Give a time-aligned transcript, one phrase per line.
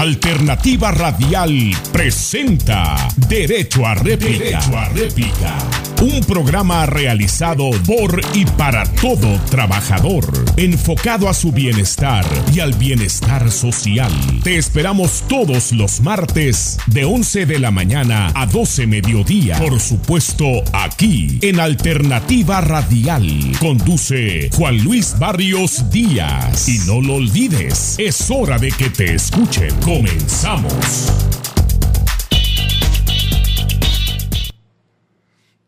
[0.00, 2.96] Alternativa Radial presenta
[3.28, 4.44] Derecho a Réplica.
[4.44, 5.58] Derecho a Réplica.
[6.00, 10.24] Un programa realizado por y para todo trabajador,
[10.56, 12.24] enfocado a su bienestar
[12.54, 14.10] y al bienestar social.
[14.42, 19.58] Te esperamos todos los martes de 11 de la mañana a 12 mediodía.
[19.58, 23.52] Por supuesto, aquí en Alternativa Radial.
[23.58, 26.66] Conduce Juan Luis Barrios Díaz.
[26.66, 29.74] Y no lo olvides, es hora de que te escuchen.
[29.90, 31.10] Comenzamos.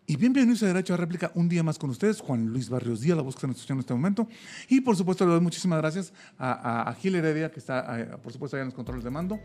[0.06, 3.16] Y bienvenidos a Derecho a Réplica, un día más con ustedes, Juan Luis Barrios Díaz,
[3.16, 4.28] la voz que está en en este momento.
[4.68, 8.56] Y por supuesto le doy muchísimas gracias a, Gil Heredia, que está eh, por supuesto
[8.56, 9.40] allá en los controles de mando.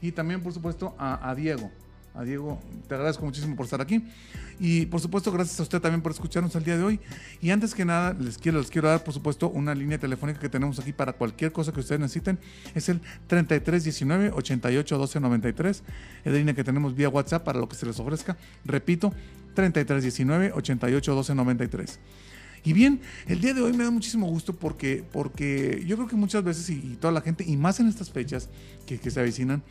[0.00, 1.70] Y también por supuesto a Diego,
[2.24, 4.02] Diego, te agradezco muchísimo por estar aquí.
[4.58, 7.00] Y por supuesto, gracias a usted también por escucharnos el día de hoy.
[7.42, 10.48] Y antes que nada, les quiero, les quiero dar, por supuesto, una línea telefónica que
[10.48, 12.38] tenemos aquí para cualquier cosa que ustedes necesiten.
[12.74, 15.82] Es el 3319 88 12 93.
[16.24, 18.36] Es la línea que tenemos vía WhatsApp para lo que se les ofrezca.
[18.64, 19.12] Repito,
[19.54, 21.98] 3319 88 12 93.
[22.66, 26.16] Y bien, el día de hoy me da muchísimo gusto porque, porque yo creo que
[26.16, 28.48] muchas veces, y, toda la gente, y más en estas fechas
[28.86, 29.62] que, se avecinan,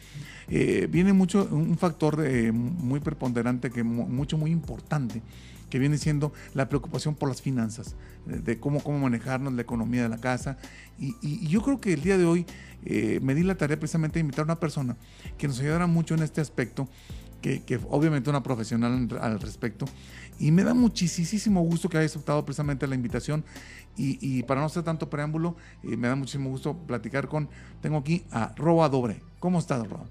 [0.48, 5.22] eh, viene mucho un factor eh, muy preponderante, que mucho, muy importante,
[5.70, 10.10] que viene siendo la preocupación por las finanzas, de cómo, cómo manejarnos la economía de
[10.10, 10.58] la casa.
[10.98, 12.46] Y, yo creo que el día de hoy
[12.86, 14.96] eh, me di la tarea precisamente de invitar a una persona
[15.38, 16.88] que nos ayudará mucho en este aspecto,
[17.46, 19.86] que, que obviamente una profesional al respecto,
[20.40, 23.46] y me da muchísimo gusto que haya aceptado precisamente la invitación.
[23.98, 27.48] Y, para no hacer tanto preámbulo, eh, me da muchísimo gusto platicar con,
[27.82, 29.22] tengo aquí a Roa Dobre.
[29.40, 30.06] ¿Cómo estás, Roa?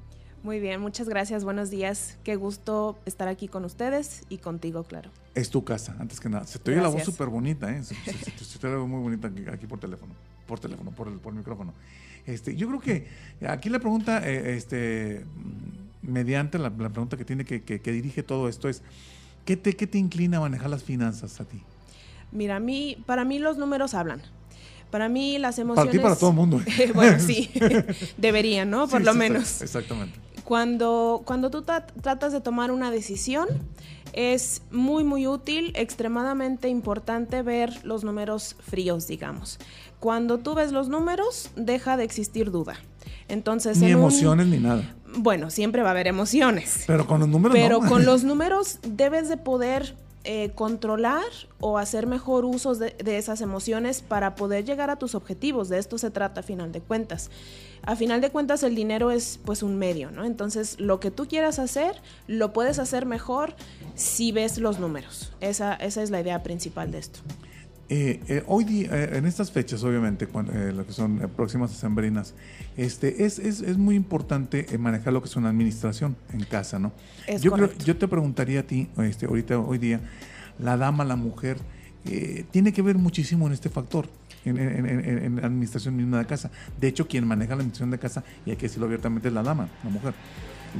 [0.44, 2.18] Muy bien, muchas gracias, buenos días.
[2.22, 5.10] Qué gusto estar aquí con ustedes y contigo, claro.
[5.34, 6.46] Es tu casa, antes que nada.
[6.46, 7.82] Se te oye la voz súper bonita, ¿eh?
[7.82, 10.14] Se, te oye muy bonita aquí, por teléfono,
[10.46, 11.74] por teléfono, por el, por micrófono.
[12.26, 13.08] Este, yo creo que
[13.46, 15.26] aquí la pregunta, eh, este,
[16.06, 18.82] mediante la, pregunta que tiene que, que dirige todo esto es,
[19.44, 21.60] ¿Qué te, te inclina a manejar las finanzas a ti?
[22.32, 24.22] Mira, a mí, para mí los números hablan.
[24.90, 25.90] Para mí las emociones...
[25.90, 26.60] Para ti, para todo el mundo.
[26.94, 27.50] bueno, sí,
[28.16, 28.88] deberían, ¿no?
[28.88, 29.60] Por lo menos.
[29.60, 30.18] Exactamente.
[30.44, 33.48] Cuando, cuando tú tratas de tomar una decisión,
[34.12, 39.58] es muy, muy útil, extremadamente importante ver los números fríos, digamos.
[40.00, 42.76] Cuando tú ves los números, deja de existir duda.
[43.28, 44.94] Entonces, ni emociones ni nada.
[45.16, 46.84] Bueno, siempre va a haber emociones.
[46.86, 49.94] Pero con los números Pero con los números debes de poder
[50.26, 51.22] eh, controlar
[51.60, 55.68] o hacer mejor uso de, esas emociones para poder llegar a tus objetivos.
[55.68, 57.30] De esto se trata a final de cuentas.
[57.82, 60.24] A final de cuentas el dinero es pues un medio, ¿no?
[60.24, 63.54] Entonces lo que tú quieras hacer lo puedes hacer mejor
[63.94, 65.30] si ves los números.
[65.42, 67.20] Esa, esa es la idea principal de esto.
[67.90, 72.34] Eh, eh, hoy día, eh, en estas fechas, obviamente, cuando, lo que son próximas sembrinas,
[72.78, 76.92] este, es, es, es, muy importante manejar lo que es una administración en casa, ¿no?
[77.40, 80.00] yo, creo, yo te preguntaría a ti, este, ahorita, hoy día,
[80.58, 81.58] la dama, la mujer,
[82.50, 84.08] tiene que ver muchísimo en este factor.
[84.46, 86.50] En, en, la administración misma de casa.
[86.78, 89.42] De hecho, quien maneja la administración de casa, y hay que decirlo abiertamente, es la
[89.42, 90.12] dama, la mujer.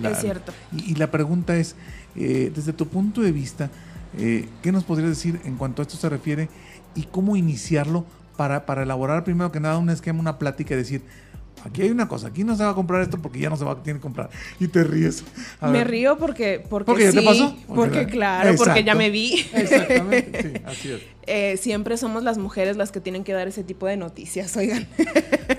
[0.03, 0.53] es cierto.
[0.71, 1.75] Y, y, la pregunta es,
[2.15, 3.71] desde tu punto de vista,
[4.19, 6.51] ¿qué nos podrías decir en cuanto a esto se refiere?
[6.95, 8.05] Y cómo iniciarlo
[8.37, 11.03] para, para elaborar primero que nada un esquema, una plática y decir,
[11.65, 13.65] aquí hay una cosa, aquí no se va a comprar esto porque ya no se
[13.65, 14.31] va a tiene que comprar.
[14.61, 15.25] Y te ríes.
[15.63, 17.57] me río porque, porque, sí, te pasó.
[17.67, 19.47] Porque, claro, porque ya me vi.
[19.53, 21.03] Exactamente, sí, así es.
[21.27, 24.87] Eh, siempre somos las mujeres las que tienen que dar ese tipo de noticias, oigan.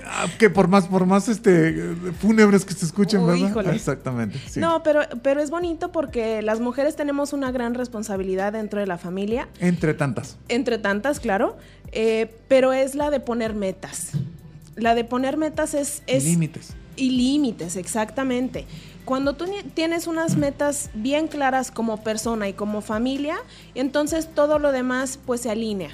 [0.08, 3.74] Ah, que por más, por más este fúnebres que se escuchen, ¿verdad?
[3.74, 4.38] Exactamente.
[4.56, 8.98] No, pero, pero es bonito porque las mujeres tenemos una gran responsabilidad dentro de la
[8.98, 9.48] familia.
[9.60, 10.38] Entre tantas.
[10.48, 11.58] Entre tantas, claro.
[11.92, 14.12] Eh, pero es la de poner metas
[14.76, 16.02] la de poner metas es...
[16.08, 16.74] límites.
[16.96, 18.66] Y límites, exactamente.
[19.04, 23.36] Cuando tú tienes unas metas bien claras como persona y como familia,
[23.74, 25.90] entonces todo lo demás pues se alinea.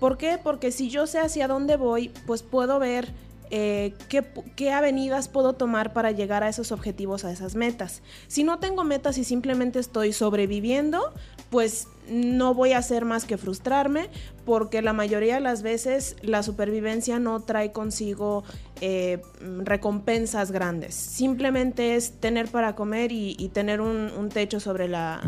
[0.00, 0.38] ¿Por qué?
[0.42, 3.12] Porque si yo sé hacia dónde voy, pues puedo ver
[3.50, 4.24] eh, qué,
[4.56, 8.02] qué, avenidas puedo tomar para llegar a esos objetivos, a esas metas.
[8.26, 11.12] Si no tengo metas y simplemente estoy sobreviviendo,
[11.52, 14.08] pues no voy a hacer más que frustrarme
[14.46, 18.42] porque la mayoría de las veces la supervivencia no trae consigo
[18.80, 19.20] eh,
[19.62, 20.94] recompensas grandes.
[20.94, 25.20] Simplemente es tener para comer y, tener un, techo sobre la,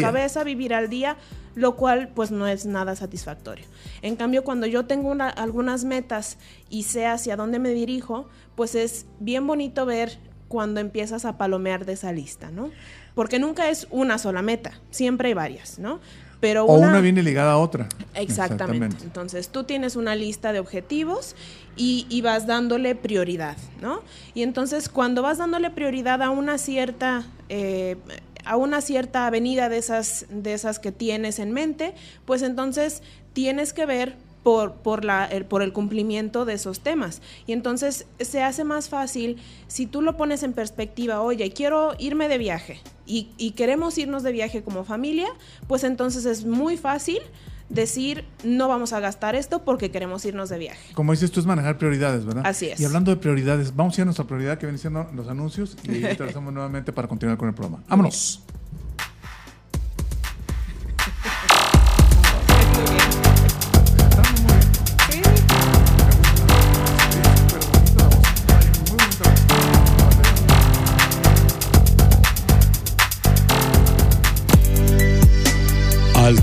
[0.00, 1.18] cabeza, vivir al día,
[1.54, 3.66] lo cual pues no es nada satisfactorio.
[4.00, 6.38] En cambio, cuando yo tengo algunas metas
[6.70, 10.18] y sé hacia dónde me dirijo, pues es bien bonito ver
[10.48, 12.70] cuando empiezas a palomear de esa lista, ¿no?
[13.16, 16.00] Porque nunca es una sola meta, siempre hay varias, ¿no?
[16.38, 17.88] Pero o una, viene ligada a otra.
[18.14, 19.02] Exactamente.
[19.02, 21.34] Entonces tú tienes una lista de objetivos
[21.76, 24.02] y, vas dándole prioridad, ¿no?
[24.34, 27.24] Y entonces cuando vas dándole prioridad a una cierta...
[27.48, 27.96] Eh,
[28.44, 31.94] a una cierta avenida de esas, de esas que tienes en mente,
[32.26, 33.02] pues entonces
[33.32, 34.14] tienes que ver
[34.44, 37.22] por, por, la, el, por el cumplimiento de esos temas.
[37.48, 42.28] Y entonces se hace más fácil si tú lo pones en perspectiva, oye, quiero irme
[42.28, 45.28] de viaje y, y queremos irnos de viaje como familia,
[45.66, 47.20] pues entonces es muy fácil
[47.68, 50.94] decir no vamos a gastar esto porque queremos irnos de viaje.
[50.94, 52.46] Como dices tú es manejar prioridades, ¿verdad?
[52.46, 52.80] Así es.
[52.80, 55.76] Y hablando de prioridades, vamos a ir a nuestra prioridad que viene siendo los anuncios
[55.84, 57.82] y regresamos nuevamente para continuar con el programa.
[57.88, 58.42] Vámonos.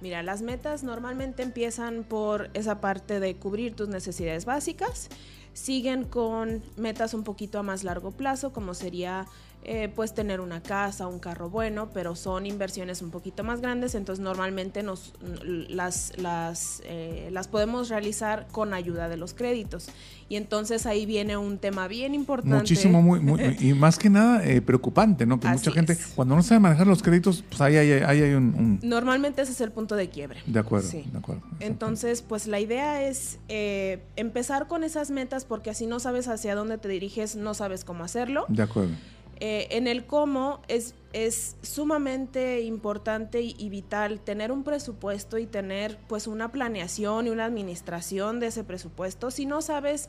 [0.00, 5.10] Mira, las metas normalmente empiezan por esa parte de cubrir tus necesidades básicas,
[5.52, 9.26] siguen con metas un poquito a más largo plazo, como sería
[9.68, 13.96] eh, pues tener una casa, un carro bueno, pero son inversiones un poquito más grandes,
[13.96, 19.88] entonces normalmente nos, las, las, eh, las podemos realizar con ayuda de los créditos.
[20.28, 22.56] Y entonces ahí viene un tema bien importante.
[22.56, 23.20] Muchísimo, muy,
[23.58, 25.40] y más que nada eh, preocupante, ¿no?
[25.40, 29.42] Que mucha gente, cuando no sabe manejar los créditos, pues ahí hay, hay un, Normalmente
[29.42, 30.42] ese es el punto de quiebre.
[30.46, 31.42] De acuerdo, de acuerdo.
[31.58, 36.78] Entonces, pues la idea es empezar con esas metas porque así no sabes hacia dónde
[36.78, 38.44] te diriges, no sabes cómo hacerlo.
[38.46, 38.94] De acuerdo.
[39.38, 45.98] Eh, en el cómo es, es sumamente importante y, vital tener un presupuesto y tener
[46.08, 49.30] pues una planeación y una administración de ese presupuesto.
[49.30, 50.08] Si no sabes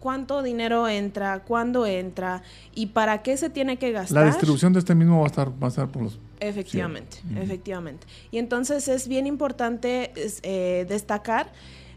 [0.00, 2.42] cuánto dinero entra, cuándo entra
[2.74, 4.22] y para qué se tiene que gastar.
[4.22, 6.18] La distribución de este mismo va a estar, va a estar por los...
[6.40, 8.06] Efectivamente, efectivamente.
[8.30, 11.52] Y entonces es bien importante eh, destacar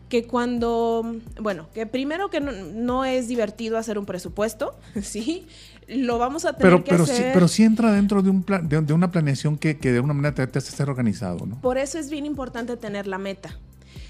[0.09, 5.47] que cuando, bueno, que primero que no, es divertido hacer un presupuesto, ¿sí?
[5.87, 7.15] Lo vamos a tener pero, que pero hacer.
[7.15, 10.35] Sí, pero sí entra dentro de, un plan, de, una planeación que, de alguna manera
[10.35, 11.61] te, hace estar organizado, ¿no?
[11.61, 13.57] Por eso es bien importante tener la meta.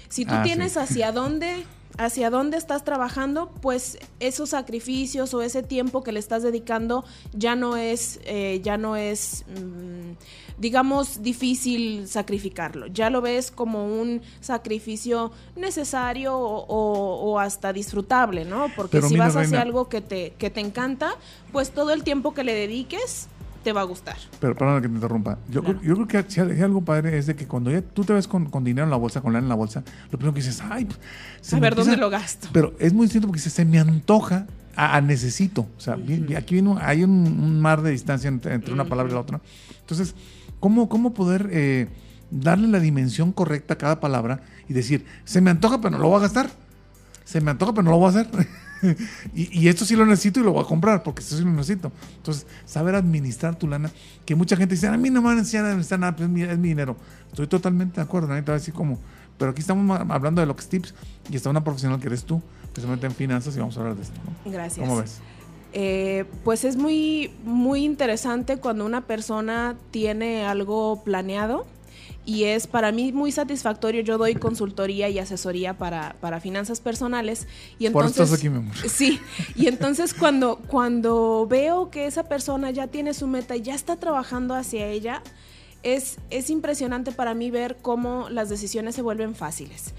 [0.08, 1.64] Si tú ah, tienes hacia dónde
[1.98, 7.56] hacia dónde estás trabajando, pues esos sacrificios o ese tiempo que le estás dedicando ya
[7.56, 10.12] no es, eh, ya no es, mm,
[10.58, 12.86] digamos, difícil sacrificarlo.
[12.88, 18.66] Ya lo ves como un sacrificio necesario o, o- o hasta disfrutable, ¿no?
[18.76, 19.62] Porque Pero si vas hacia Reina.
[19.62, 21.10] algo que te, que te encanta,
[21.52, 23.28] pues todo el tiempo que le dediques
[23.64, 24.16] te va a gustar.
[24.40, 25.38] Pero perdón que te interrumpa.
[25.50, 25.78] Yo, Claro.
[25.80, 28.12] creo- yo creo que si hay algo padre es de que cuando ya tú te
[28.12, 30.40] ves con, con dinero en la bolsa, con lana en la bolsa, lo primero que
[30.40, 30.98] dices, ay, pues,
[31.40, 32.48] se A ver, ¿dónde lo gasto?
[32.52, 34.46] Pero es muy distinto porque dice, se me antoja
[34.76, 35.62] a, a necesito.
[35.76, 39.10] O sea, bien, aquí viene hay un, un mar de distancia entre, entre una palabra
[39.10, 39.40] y la otra.
[39.80, 40.14] Entonces,
[40.60, 41.88] ¿cómo, cómo poder eh,
[42.30, 46.08] darle la dimensión correcta a cada palabra y decir, se me antoja, pero no lo
[46.08, 46.50] voy a gastar?
[47.24, 48.28] Se me antoja, pero no lo voy a hacer.
[49.34, 51.50] y, y esto sí lo necesito y lo voy a comprar, porque esto sí lo
[51.50, 51.92] necesito.
[52.16, 53.90] Entonces, saber administrar tu lana,
[54.24, 56.28] que mucha gente dice, a mí no me van a enseñar a administrar nada, pues
[56.28, 56.96] es mi, es mi dinero.
[57.30, 58.98] Estoy totalmente de acuerdo, nadie te va a decir cómo.
[59.38, 60.94] Pero aquí estamos hablando de lo que es tips
[61.30, 62.42] y está una profesional que eres tú,
[62.74, 64.20] que se mete en finanzas y vamos a hablar de esto.
[64.44, 64.50] ¿no?
[64.50, 64.84] Gracias.
[64.84, 65.20] ¿Cómo ves?
[65.80, 71.68] Eh, pues es muy, muy interesante cuando una persona tiene algo planeado
[72.24, 74.02] y es para mí muy satisfactorio.
[74.02, 77.46] Yo doy consultoría y asesoría para, para finanzas personales
[77.78, 78.74] y Por eso entonces estás aquí, mi amor.
[78.88, 79.20] sí
[79.54, 83.94] y entonces cuando cuando veo que esa persona ya tiene su meta y ya está
[83.94, 85.22] trabajando hacia ella
[85.82, 89.94] es, es impresionante para mí ver cómo las decisiones se vuelven fáciles.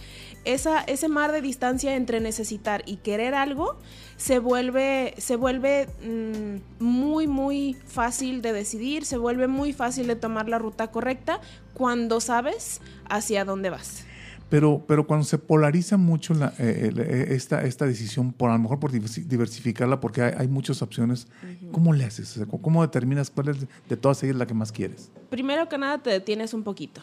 [0.46, 3.78] Esa, ese mar de distancia entre necesitar y querer algo
[4.18, 10.16] se vuelve, se vuelve mm, muy, muy fácil de decidir, se vuelve muy fácil de
[10.16, 11.42] tomar la ruta correcta
[11.74, 14.06] cuando sabes hacia dónde vas.
[14.50, 18.60] Pero, pero cuando se polariza mucho la, eh, eh, esta, esta decisión, por a lo
[18.60, 21.28] mejor por diversi- diversificarla, porque hay, hay muchas opciones,
[21.72, 22.32] ¿cómo le haces?
[22.32, 25.12] O sea, ¿cómo- ¿Cómo determinas cuál es de todas ellas la que más quieres?
[25.30, 27.02] Primero que nada te detienes un poquito.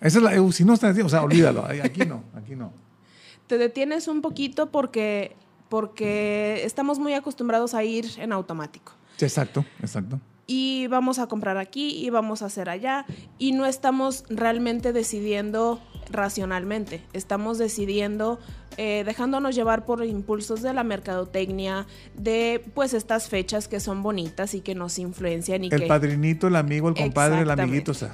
[0.00, 2.72] Esa es la, eh, si no está, o sea, olvídalo, aquí no, aquí no.
[3.46, 5.34] Te detienes un poquito porque,
[5.68, 8.92] porque estamos muy acostumbrados a ir en automático.
[9.16, 10.20] Sí, exacto, exacto.
[10.46, 13.06] y vamos a comprar aquí y vamos a hacer allá
[13.38, 15.80] y no estamos realmente decidiendo
[16.12, 18.38] racionalmente, estamos decidiendo
[18.78, 24.54] eh, dejándonos llevar por impulsos de la mercadotecnia, de pues estas fechas que son bonitas
[24.54, 27.94] y que nos influencian y El que padrinito, el amigo, el compadre, el amiguito, o
[27.94, 28.12] sea,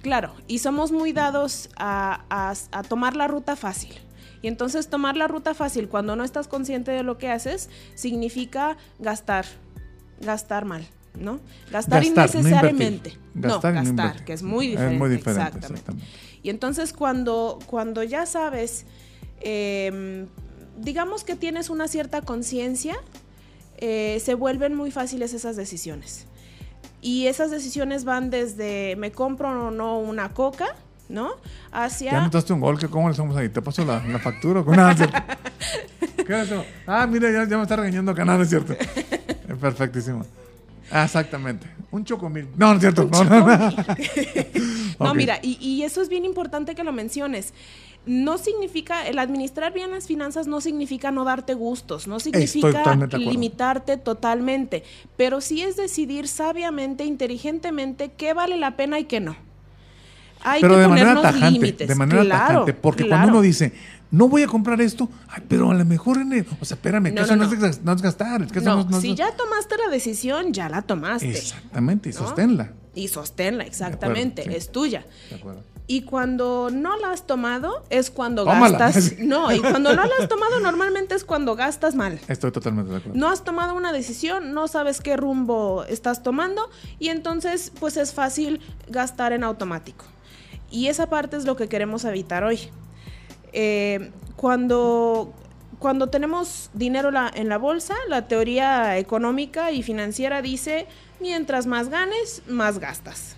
[0.00, 3.92] Claro, y somos muy dados a, a- a tomar la ruta fácil.
[4.40, 8.76] Y entonces tomar la ruta fácil cuando no estás consciente de lo que haces significa
[8.98, 9.44] gastar,
[10.20, 10.84] gastar mal,
[11.16, 11.38] ¿no?
[11.70, 13.16] Gastar, innecesariamente.
[13.34, 14.98] no, Gastar no que es muy Es diferente.
[14.98, 15.66] muy diferente, exactamente.
[15.74, 16.06] exactamente.
[16.42, 18.86] Y entonces cuando, cuando ya sabes,
[19.40, 20.26] eh,
[20.78, 22.96] digamos que tienes una cierta conciencia,
[23.78, 26.26] eh, se vuelven muy fáciles esas decisiones.
[27.00, 30.76] Y esas decisiones van desde me compro o no una coca,
[31.08, 31.30] ¿no?
[31.72, 32.20] ya Hacia...
[32.20, 33.48] notaste un gol, que ¿cómo le hacemos ahí?
[33.48, 34.62] ¿Te paso la, la factura?
[34.62, 34.76] Con.
[34.76, 36.64] ¿Qué es eso?
[36.86, 38.72] Ah, mira, ya, ya me está regañando nada, es cierto.
[38.74, 40.24] Eh, Perfectísimo.
[40.90, 41.66] Ah, exactamente.
[41.90, 42.48] Un chocomil.
[42.56, 43.08] No, no es cierto.
[43.10, 43.72] No, no, no.
[45.00, 47.52] No, mira, y, y eso es bien importante que lo menciones.
[48.04, 53.96] No significa, el administrar bien las finanzas no significa no darte gustos, no significa limitarte
[53.96, 54.82] totalmente,
[55.16, 59.36] pero sí es decidir sabiamente, inteligentemente qué vale la pena y qué no.
[60.44, 61.88] Hay Pero que de manera ponernos tajante, límites.
[61.88, 63.20] de manera claro, tajante, porque claro.
[63.22, 63.72] cuando uno dice,
[64.10, 67.04] no voy a comprar esto, ay, pero a lo mejor en el- o sea, espérame,
[67.04, 67.66] que No, eso no, no.
[67.66, 69.88] Es, no es gastar, es que eso no, no, no es- si ya tomaste la
[69.92, 71.30] decisión, ya la tomaste.
[71.30, 72.72] Exactamente, y sosténla.
[72.94, 74.66] Y sosténla, exactamente, De acuerdo, sí.
[74.66, 75.06] es tuya.
[75.30, 75.62] De acuerdo.
[75.88, 78.78] Y cuando no la has tomado es cuando Tómala.
[78.78, 79.14] gastas.
[79.18, 82.20] No, y cuando no la has tomado normalmente es cuando gastas mal.
[82.28, 83.18] Estoy totalmente de acuerdo.
[83.18, 88.12] No has tomado una decisión, no sabes qué rumbo estás tomando y entonces pues es
[88.14, 90.04] fácil gastar en automático.
[90.70, 92.60] Y esa parte es lo que queremos evitar hoy.
[93.52, 95.32] Eh, cuando,
[95.78, 100.86] cuando tenemos dinero la- en la bolsa, la teoría económica y financiera dice,
[101.22, 103.36] mientras más ganes, más gastas.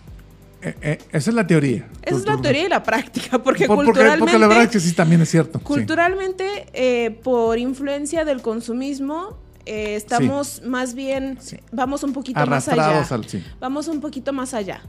[0.62, 1.86] Eh, eh, esa es la teoría.
[2.02, 4.20] Esa es la teoría y la práctica, porque Por- porque, culturalmente...
[4.20, 5.58] porque la verdad es que sí también es cierto.
[5.58, 5.64] sí.
[5.64, 9.36] Culturalmente, eh, por influencia del consumismo,
[9.66, 11.58] estamos más bien, Sí.
[11.72, 13.02] vamos un poquito más allá.
[13.10, 13.26] Al.
[13.60, 14.82] Vamos un poquito más allá.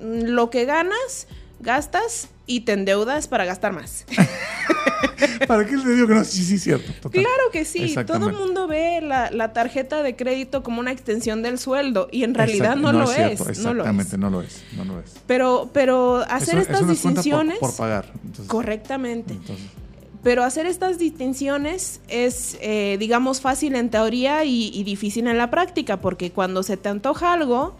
[0.00, 1.26] Mm, Lo que ganas,
[1.60, 4.04] gastas y te endeudas para gastar más.
[5.46, 6.24] ¿Para qué le digo que no?
[6.24, 6.92] Sí, sí, cierto.
[7.00, 7.22] total.
[7.22, 7.94] claro que sí.
[8.06, 12.24] Todo el mundo ve la, la tarjeta de crédito como una extensión del sueldo y
[12.24, 13.18] en realidad no, lo es.
[13.18, 13.58] No lo es.
[13.58, 14.62] Exactamente, no lo es.
[14.76, 15.14] No lo es.
[15.26, 17.58] Pero, pero hacer Eso- estas cuenta por- distinciones.
[17.58, 18.12] Por, pagar.
[18.24, 19.32] Entonces, correctamente.
[19.34, 19.66] entonces,
[20.22, 25.50] Pero hacer estas distinciones es, eh, digamos, fácil en teoría y, y difícil en la
[25.50, 27.76] práctica, porque cuando se te antoja algo,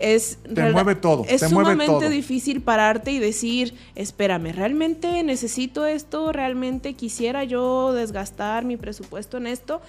[0.00, 2.08] es Te mueve todo, es te mueve sumamente todo.
[2.10, 6.32] difícil pararte y decir, espérame, ¿realmente necesito esto?
[6.32, 9.80] ¿Realmente quisiera yo desgastar mi presupuesto en esto?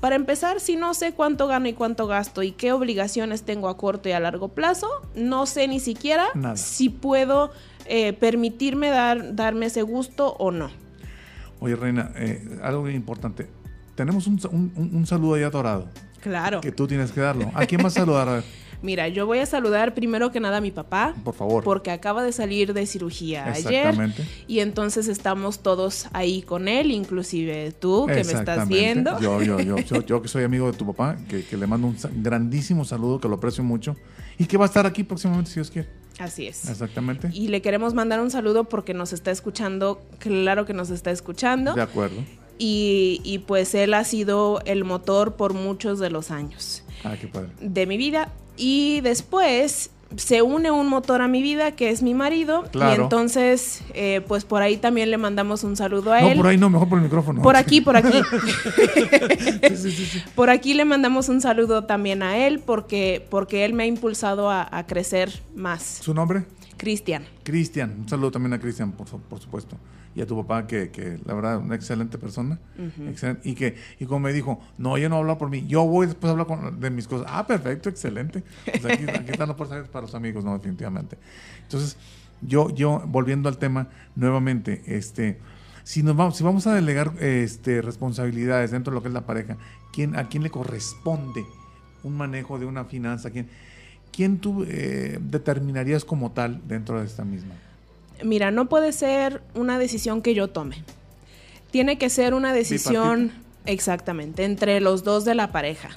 [0.00, 3.76] Para empezar, si no sé cuánto gano y cuánto gasto y qué obligaciones tengo a
[3.76, 6.56] corto y a largo plazo, no sé ni siquiera Nada.
[6.56, 7.52] si puedo
[7.86, 10.70] eh, permitirme dar, darme ese gusto o no.
[11.60, 13.46] Oye, Reina, eh, algo bien importante.
[13.94, 14.40] Tenemos un,
[14.74, 15.86] un- saludo ahí adorado
[16.20, 16.60] Claro.
[16.60, 17.50] que tú tienes que darlo.
[17.54, 18.28] ¿A quién vas a saludar?
[18.28, 18.44] A ver,
[18.82, 21.14] Mira, yo voy a saludar primero que nada a mi papá.
[21.24, 21.62] por favor.
[21.64, 23.86] Porque acaba de salir de cirugía ayer.
[23.86, 24.26] Exactamente.
[24.48, 29.18] Y entonces estamos todos ahí con él, inclusive tú que me estás viendo.
[29.20, 31.86] Yo, yo, yo, yo, yo que soy amigo de tu papá, que, que le mando
[31.86, 33.96] un grandísimo saludo, que lo aprecio mucho.
[34.38, 35.88] Y que va a estar aquí próximamente, si Dios quiere.
[36.18, 36.68] Así es.
[36.68, 37.30] Exactamente.
[37.32, 41.74] Y le queremos mandar un saludo porque nos está escuchando, claro que nos está escuchando.
[41.74, 42.16] De acuerdo.
[42.58, 47.26] Y, y pues él ha sido el motor por muchos de los años Ah, qué
[47.26, 47.48] padre.
[47.60, 48.30] de mi vida.
[48.56, 52.64] Y después se une un motor a mi vida que es mi marido.
[52.70, 53.00] Claro.
[53.00, 56.36] Y entonces, eh, pues por ahí también le mandamos un saludo a No, él.
[56.36, 57.42] por ahí no, mejor por el micrófono.
[57.42, 58.12] Por aquí, por aquí.
[59.68, 60.22] Sí, sí, sí, sí.
[60.34, 64.50] Por aquí le mandamos un saludo también a él porque, porque él me ha impulsado
[64.50, 65.82] a, a crecer más.
[66.02, 66.44] ¿Su nombre?
[66.76, 67.24] Cristian.
[67.42, 67.94] Cristian.
[68.00, 69.76] Un saludo también a Cristian, por, por supuesto.
[70.14, 72.58] Y a tu papá, que, que la verdad, una excelente persona.
[73.08, 73.48] Excelente.
[73.48, 76.28] Y que, y como me dijo, no, yo no hablo por mí, yo voy después
[76.28, 77.26] a hablar con- de mis cosas.
[77.30, 78.42] Ah, perfecto, excelente.
[78.64, 81.16] Pues aquí, aquí están abiertas para los amigos, no, definitivamente.
[81.62, 81.96] Entonces,
[82.42, 85.38] yo, yo, volviendo al tema nuevamente, este,
[85.84, 89.24] si nos vamos, si vamos a delegar este, responsabilidades dentro de lo que es la
[89.26, 89.56] pareja,
[89.92, 91.44] ¿quién, ¿a quién le corresponde
[92.02, 93.30] un manejo de una finanza?
[93.30, 93.48] ¿Quién,
[94.12, 97.54] quién tú eh, determinarías como tal dentro de esta misma?
[98.24, 100.82] Mira, no puede ser una decisión que yo tome.
[101.70, 103.32] Tiene que ser una decisión
[103.66, 105.88] exactamente entre los dos de la pareja.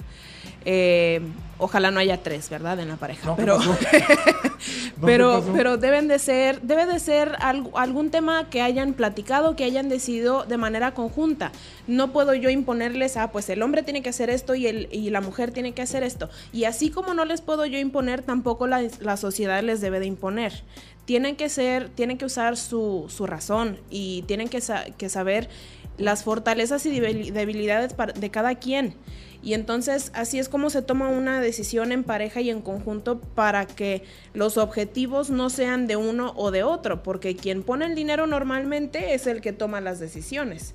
[0.68, 1.20] Eh,
[1.58, 2.80] ojalá no haya tres, ¿verdad?
[2.80, 3.28] En la pareja.
[3.28, 3.58] No, ¿qué pero,
[5.00, 9.62] pero, pero deben de ser, debe de ser algo- algún tema que hayan platicado, que
[9.64, 11.52] hayan decidido de manera conjunta.
[11.86, 15.10] No puedo yo imponerles, ah, pues el hombre tiene que hacer esto y, el, y
[15.10, 16.30] la mujer tiene que hacer esto.
[16.52, 20.06] Y así como no les puedo yo imponer, tampoco la, la sociedad les debe de
[20.06, 20.64] imponer.
[21.06, 25.48] Tienen que ser, tienen que usar su, su razón y tienen que, sa- que saber
[25.98, 28.94] las fortalezas y debil- debilidades de cada quien.
[29.42, 33.66] Y entonces así es como se toma una decisión en pareja y en conjunto para
[33.66, 34.02] que
[34.34, 39.14] los objetivos no sean de uno o de otro, porque quien pone el dinero normalmente
[39.14, 40.74] es el que toma las decisiones.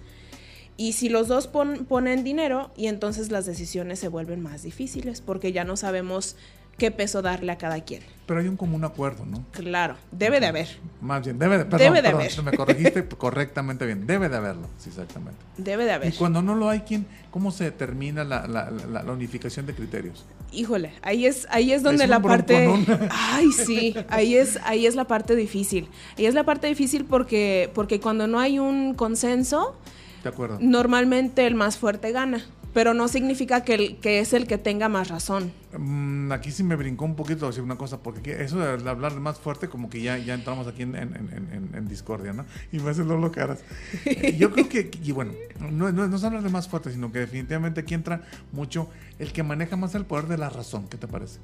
[0.78, 5.20] Y si los dos pon- ponen dinero, y entonces las decisiones se vuelven más difíciles,
[5.22, 6.38] porque ya no sabemos
[6.82, 8.02] qué peso darle a cada quien.
[8.26, 9.46] Pero hay un común acuerdo, ¿no?
[9.52, 10.68] Claro, debe de haber,
[11.00, 12.44] Más bien, debe de, perdón, Debe de perdón, haber.
[12.44, 14.08] me corregiste correctamente bien.
[14.08, 15.38] Debe de haberlo, sí, exactamente.
[15.58, 16.14] debe de Y haber.
[16.16, 20.26] cuando no lo hay, ¿quién, ¿cómo se determina la, la- la- la unificación de criterios?
[20.52, 22.68] Híjole, ahí es, ahí es donde Es la parte.
[23.12, 25.88] Ay, sí, ahí es, ahí es la parte difícil.
[26.18, 29.76] Ahí es la parte difícil porque, porque cuando no hay un consenso,
[30.24, 30.58] ¿De acuerdo?
[30.60, 32.44] normalmente el más fuerte gana.
[32.74, 35.52] Pero no significa que, el, que es el que tenga más razón.
[35.78, 39.40] Mm, aquí sí me brincó un poquito decir una cosa, porque eso de hablar más
[39.40, 42.46] fuerte, como que ya, ya entramos aquí en, en- en- en- en discordia, ¿no?
[42.72, 43.60] Y me hacen Lolo caras.
[44.38, 47.20] Yo creo que, y bueno, no, no, no es hablar de más fuerte, sino que
[47.20, 48.22] definitivamente aquí entra
[48.54, 50.88] mucho el que maneja más el poder de la razón.
[50.88, 51.40] ¿Qué te parece?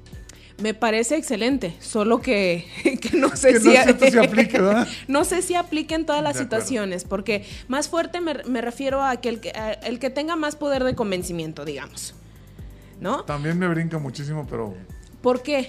[0.60, 2.64] Me parece excelente, solo que,
[3.00, 3.68] que no sé Que si...
[3.68, 4.88] no si aplique, ¿verdad?
[5.08, 6.64] no sé si aplique en todas las De acuerdo.
[6.64, 10.34] situaciones, porque más fuerte me, me refiero a que el, que a- el que tenga
[10.36, 12.14] más poder de convencimiento, digamos.
[13.00, 13.22] ¿No?
[13.24, 14.74] También me brinca muchísimo, pero
[15.22, 15.68] ¿Por qué?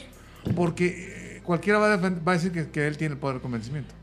[0.55, 3.35] porque eh, cualquiera va a, defen- va a decir que, que él tiene el poder
[3.35, 3.93] de convencimiento.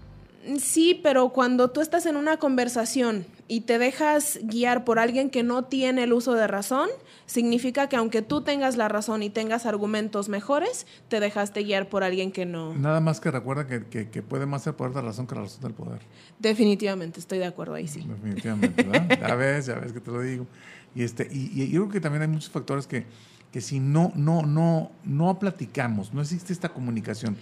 [0.61, 5.42] Sí, pero cuando tú estás en una conversación y te dejas guiar por alguien que
[5.42, 6.88] no tiene el uso de razón,
[7.27, 12.05] significa que aunque tú tengas la razón y tengas argumentos mejores, te dejaste guiar por
[12.05, 12.75] alguien que no.
[12.75, 15.35] Nada más que recuerda que, que- que puede más el poder de la razón que
[15.35, 16.01] la razón del poder.
[16.39, 18.05] Definitivamente, estoy de acuerdo ahí sí.
[18.07, 19.19] Definitivamente, ¿verdad?
[19.21, 20.47] Ya ves, ya ves que te lo digo.
[20.95, 23.05] Y este, y, y yo creo que también hay muchos factores que,
[23.53, 27.37] que si no, no, no, no platicamos, no existe esta comunicación,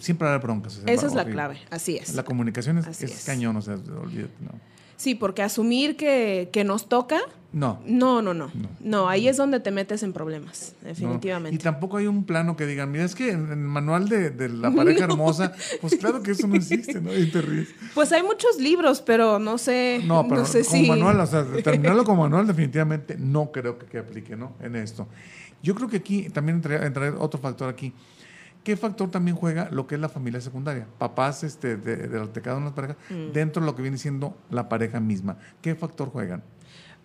[0.00, 0.80] siempre haber broncas.
[0.86, 2.14] Esa es la clave, así es.
[2.14, 3.24] La comunicación es, Así es es.
[3.24, 4.50] cañón, o sea, olvídate, no.
[4.96, 7.18] Sí, porque asumir que, que nos toca,
[7.52, 7.80] No.
[7.86, 8.68] no, no, no, No.
[8.80, 9.08] no.
[9.08, 10.88] ahí es donde te metes en problemas, no.
[10.88, 11.54] definitivamente.
[11.54, 14.48] Y tampoco hay un plano que digan, mira, es que en el manual de, de
[14.48, 17.14] la pareja hermosa, pues claro que eso no existe, ¿no?
[17.16, 17.68] Y te ríes.
[17.94, 20.88] Pues hay muchos libros, pero no sé, No, pero sé como si...
[20.88, 24.54] manual, o sea, terminarlo como manual definitivamente no creo que, que aplique, ¿no?
[24.60, 25.06] En esto.
[25.62, 27.92] Yo creo que aquí también entraría, entraría otro factor aquí.
[28.64, 30.86] ¿Qué factor también juega lo que es la familia secundaria?
[30.98, 33.32] Papás este, de, de, de cada una de las parejas, Mm.
[33.32, 35.36] dentro de lo que viene siendo la pareja misma.
[35.60, 36.44] ¿Qué factor juegan?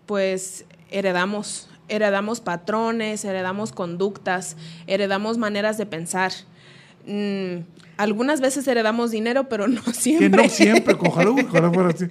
[0.07, 6.33] Pues heredamos heredamos patrones, heredamos conductas, heredamos maneras de pensar.
[7.05, 7.59] Mm,
[7.95, 10.29] algunas veces heredamos dinero, pero no siempre.
[10.29, 12.07] Que no siempre, ojalá, ojalá fuera así.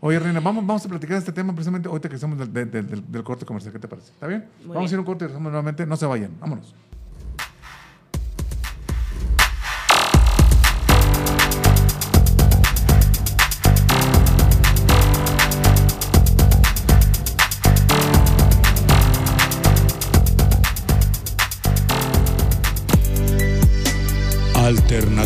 [0.00, 3.10] Oye, Reina, vamos, vamos a platicar este tema precisamente ahorita que estamos del, del- del-
[3.10, 3.72] del corte comercial.
[3.72, 4.10] ¿Qué te parece?
[4.12, 4.44] ¿Está bien?
[4.66, 5.86] Muy vamos a ir a un corte y regresamos nuevamente.
[5.86, 6.32] No se vayan.
[6.38, 6.74] Vámonos.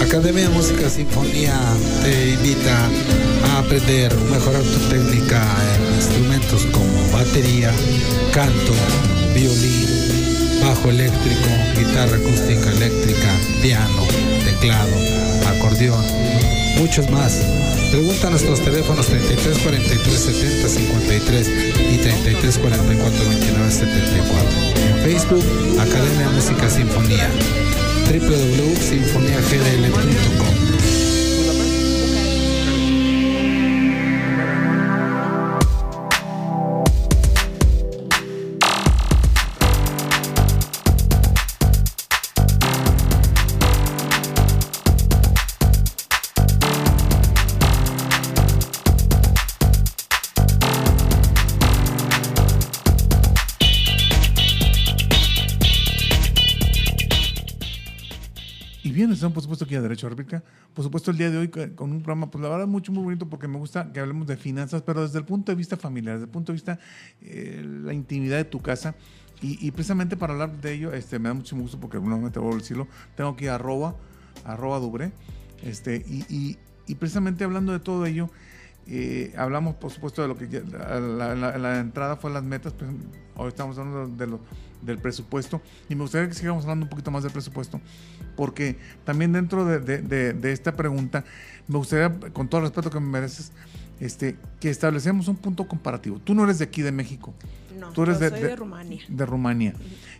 [0.00, 1.58] Academia de Música Sinfonía
[2.02, 2.88] te invita
[3.48, 7.72] a aprender, mejorar tu técnica en instrumentos como batería,
[8.32, 8.72] canto,
[9.34, 14.06] violín, bajo eléctrico, guitarra acústica eléctrica, piano,
[14.44, 14.96] teclado,
[15.48, 16.04] acordeón,
[16.78, 17.42] muchos más.
[17.90, 21.48] Pregunta a nuestros teléfonos 33 43 70 53
[21.92, 24.48] y 33 44 29 74.
[24.88, 25.44] En Facebook,
[25.80, 27.30] Academia de Música Sinfonía
[28.06, 30.65] www.sinfoniagdl.com
[59.16, 60.42] Estamos por supuesto aquí a Derecho a.
[60.74, 63.26] Por supuesto, el día de hoy con un programa, pues la verdad, mucho, muy bonito
[63.28, 66.26] porque me gusta que hablemos de finanzas, pero desde el punto de vista familiar, desde
[66.26, 66.78] el punto de vista
[67.22, 68.94] eh, la intimidad de tu casa.
[69.42, 72.56] Y, precisamente para hablar de ello, este, me da mucho gusto porque nuevamente voy a
[72.56, 73.94] decirlo, tengo aquí arroba,
[74.44, 75.12] arroba Dubre,
[75.62, 76.58] este, y, y-
[76.94, 78.30] precisamente hablando de todo ello,
[78.86, 82.72] eh, hablamos, por supuesto, de lo que la, la- entrada fue las metas.
[82.74, 82.90] pues,
[83.36, 84.40] hoy estamos hablando de lo-
[84.82, 85.60] del presupuesto.
[85.88, 87.80] Y me gustaría que sigamos hablando un poquito más del presupuesto,
[88.36, 91.24] porque también dentro de, de- de- de esta pregunta,
[91.68, 93.52] me gustaría, con todo el respeto que me mereces,
[94.00, 96.18] este, que establecemos un punto comparativo.
[96.18, 97.32] Tú no eres de aquí, de México.
[97.78, 99.00] No, Tú eres yo de, soy de- Rumania.
[99.08, 99.74] De Rumania.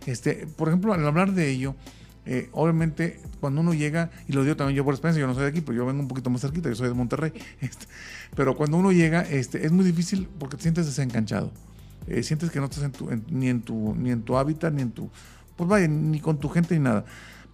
[0.05, 1.75] Este, por ejemplo, al hablar de ello,
[2.25, 5.43] eh, obviamente cuando uno llega, y lo digo también yo por experiencia, yo no soy
[5.43, 7.31] de aquí, pero yo vengo un poquito más cerquita, yo soy de Monterrey.
[7.61, 7.85] este,
[8.35, 11.51] pero cuando uno llega, este, es muy difícil porque te sientes desencanchado.
[12.07, 14.73] Eh, sientes que no estás en tu- en- ni, en tu, ni en tu hábitat,
[14.73, 15.09] ni en tu.
[15.55, 17.05] Pues vaya, ni con tu gente ni nada.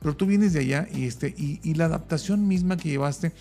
[0.01, 3.31] Pero tú vienes de allá y, este, y, y la adaptación misma que llevaste,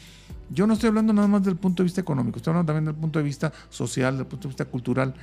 [0.48, 2.94] yo no estoy hablando nada más del punto de vista económico, estoy hablando también del
[2.94, 5.14] punto de vista social, del punto de vista cultural.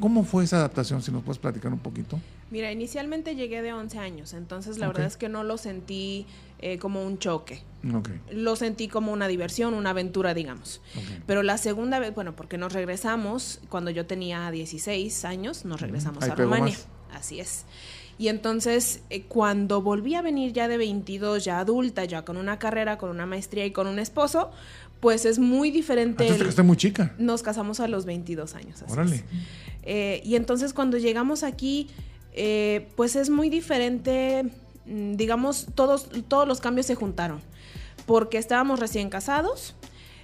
[0.00, 1.02] ¿Cómo fue esa adaptación?
[1.02, 2.18] Si nos puedes platicar un poquito.
[2.50, 6.26] Mira, inicialmente llegué de 11 años, entonces la verdad es que no lo sentí
[6.58, 7.62] eh, como un choque.
[8.30, 10.82] Lo sentí como una diversión, una aventura, digamos.
[11.26, 16.24] Pero la segunda vez, bueno, porque nos regresamos, cuando yo tenía 16 años, nos regresamos
[16.24, 16.74] a Rumania.
[16.74, 16.88] más.
[17.12, 17.64] Así es.
[18.18, 22.58] Y entonces, eh, cuando volví a venir ya de 22, ya adulta, ya con una
[22.58, 24.50] carrera, con una maestría y con un esposo,
[25.00, 26.24] pues es muy diferente.
[26.24, 27.14] Entonces, está muy chica.
[27.18, 28.82] Nos casamos a los 22 años.
[28.82, 29.24] así Órale.
[29.82, 31.88] Eh, y entonces cuando llegamos aquí,
[32.34, 34.44] eh, pues es muy diferente,
[34.86, 37.40] mm, digamos, todos, todos los cambios se juntaron,
[38.06, 39.74] porque estábamos recién casados,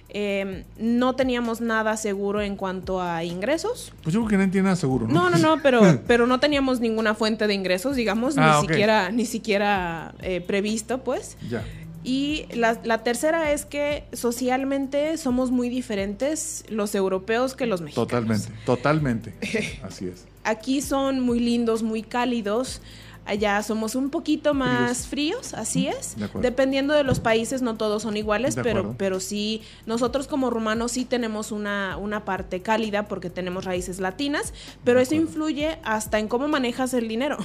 [0.09, 3.93] eh, no teníamos nada seguro en cuanto a ingresos.
[4.03, 5.13] Pues yo creo que nadie tiene nada seguro, ¿no?
[5.13, 8.69] No, no, no, pero, pero no teníamos ninguna fuente de ingresos, digamos, Ah, ni ok.
[8.71, 11.37] siquiera, ni siquiera eh, previsto, pues.
[11.49, 11.63] Ya.
[12.03, 18.07] Y la, la tercera es que socialmente somos muy diferentes los europeos que los mexicanos.
[18.07, 19.33] Totalmente, totalmente.
[19.83, 20.25] Así es.
[20.45, 22.81] Aquí son muy lindos, muy cálidos.
[23.29, 26.15] Allá somos un poquito más fríos, así es.
[26.17, 26.27] de.
[26.41, 28.95] Dependiendo de los países, no todos son iguales, De pero, acuerdo.
[28.97, 34.53] pero sí, nosotros como rumanos sí tenemos una, una parte cálida porque tenemos raíces latinas,
[34.83, 37.37] pero eso influye hasta en cómo manejas el dinero.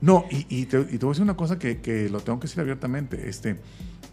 [0.00, 2.38] No, y, y te, y te voy a decir una cosa que, que lo tengo
[2.38, 3.28] que decir abiertamente.
[3.28, 3.56] Este,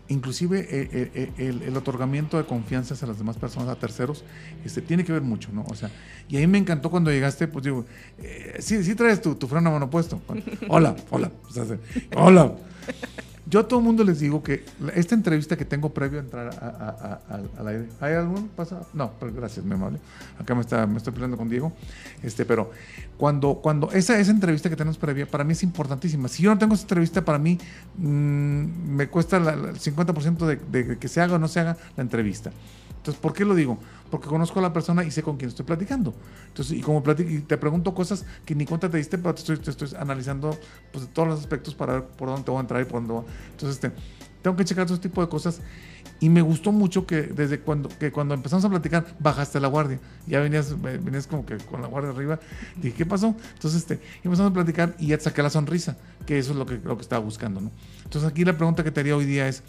[0.09, 4.23] inclusive eh, eh, eh, el, otorgamiento de confianza a las demás personas, a terceros,
[4.65, 5.63] este, tiene que ver mucho, ¿no?
[5.69, 5.89] O sea,
[6.27, 7.85] y a mí me encantó cuando llegaste, pues digo,
[8.19, 10.21] eh, sí, sí traes tu, tu freno a mano puesto.
[10.67, 11.31] Hola, hola,
[12.15, 12.55] hola.
[13.45, 14.63] Yo a todo el mundo les digo que
[14.95, 18.47] esta entrevista que tengo previo a entrar a- a- a- al- aire, ¿hay algún?
[18.47, 18.81] ¿Pasa?
[18.93, 19.99] No, pero gracias, mi amable.
[20.39, 21.73] Acá me, está, me estoy peleando con Diego.
[22.23, 22.71] Este, pero
[23.17, 26.29] cuando, cuando esa, esa entrevista que tenemos previa, para mí es importantísima.
[26.29, 27.57] Si yo no tengo esa entrevista, para mí
[27.97, 31.59] mm, me cuesta la- la- el 50% de, de que se haga o no se
[31.59, 32.51] haga la entrevista.
[32.97, 33.77] Entonces, ¿por qué lo digo?
[34.09, 36.13] Porque conozco a la persona y sé con quién estoy platicando.
[36.47, 39.41] Entonces, y como platico, y te pregunto cosas que ni cuenta te diste, pero te
[39.41, 40.57] estoy, te estoy analizando
[40.93, 43.29] pues, todos los aspectos para ver por dónde te voy a entrar y por dónde.
[43.51, 43.91] Entonces, este,
[44.41, 45.61] tengo que checar todo tipo de cosas.
[46.19, 49.99] Y me gustó mucho que desde cuando, que cuando empezamos a platicar, bajaste la guardia.
[50.25, 52.39] Ya venías, venías como que con la guardia arriba.
[52.77, 53.35] Dije, ¿qué pasó?
[53.55, 56.65] Entonces, este, empezamos a platicar y ya te saqué la sonrisa, que eso es lo
[56.65, 57.71] que, lo que estaba buscando, ¿no?
[58.05, 59.63] Entonces, aquí la pregunta que te haría hoy día es,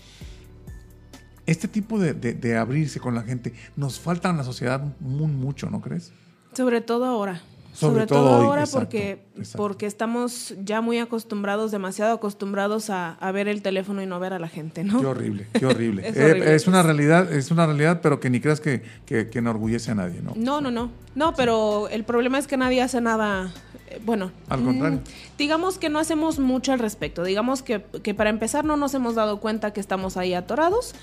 [1.47, 5.27] este tipo de, de- de abrirse con la gente nos falta en la sociedad muy
[5.27, 6.13] mucho, ¿no crees?
[6.55, 7.43] Sobre todo ahora.
[7.75, 9.57] Sobre Sobre, todo ahora porque, exacto.
[9.59, 14.33] porque estamos ya muy acostumbrados, demasiado acostumbrados a, a ver el teléfono y no ver
[14.33, 15.01] a la gente, ¿no?
[15.01, 16.07] Qué horrible, qué horrible.
[16.09, 19.29] Es Eh, horrible, es una realidad, es una realidad, pero que ni creas que, que,
[19.29, 20.35] que enorgullece a nadie, ¿no?
[20.37, 20.91] No, no, no.
[21.17, 23.53] No, pero el problema es que nadie hace nada.
[23.91, 24.99] eh, Bueno, Al contrario.
[25.01, 27.25] mm, digamos que no hacemos mucho al respecto.
[27.25, 30.95] Digamos que, que para empezar no nos hemos dado cuenta que estamos ahí atorados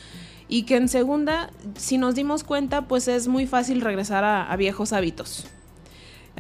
[0.48, 4.56] y que en segunda, si nos dimos cuenta, pues es muy fácil regresar a, a
[4.56, 5.48] viejos hábitos.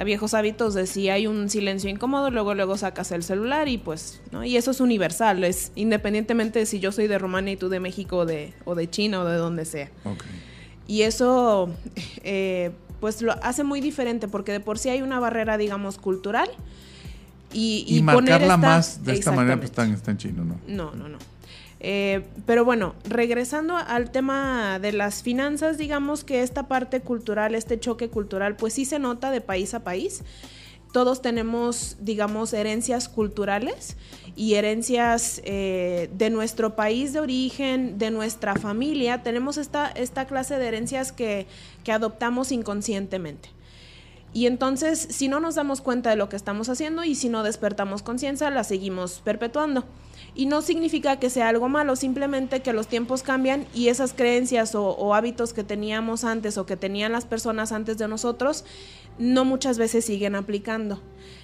[0.01, 3.77] A viejos hábitos de si hay un silencio incómodo, luego luego sacas el celular y
[3.77, 4.43] pues, ¿no?
[4.43, 7.79] Y eso es universal, es independientemente de si yo soy de Rumania y tú de
[7.79, 9.91] México o de, o de China o de donde sea.
[10.87, 11.69] Y eso,
[12.23, 16.49] eh, pues lo hace muy diferente porque de por sí hay una barrera, digamos, cultural.
[17.53, 20.59] Y, Y, marcarla esta- más de esta manera, pues está en chino, ¿no?
[20.67, 21.19] No, no, no.
[21.83, 27.79] Eh, pero bueno, regresando al tema de las finanzas, digamos que esta parte cultural, este
[27.79, 30.23] choque cultural, pues sí se nota de país a país.
[30.93, 33.97] Todos tenemos, digamos, herencias culturales
[34.35, 39.23] y herencias eh, de nuestro país de origen, de nuestra familia.
[39.23, 41.47] Tenemos esta, esta clase de herencias que,
[41.83, 43.49] que adoptamos inconscientemente.
[44.33, 47.41] Y entonces, si no nos damos cuenta de lo que estamos haciendo y si no
[47.41, 49.85] despertamos conciencia, la seguimos perpetuando.
[50.33, 54.75] Y no significa que sea algo malo, simplemente que los tiempos cambian y esas creencias
[54.75, 58.63] o, o hábitos que teníamos antes o que tenían las personas antes de nosotros,
[59.19, 61.01] no muchas veces siguen aplicando.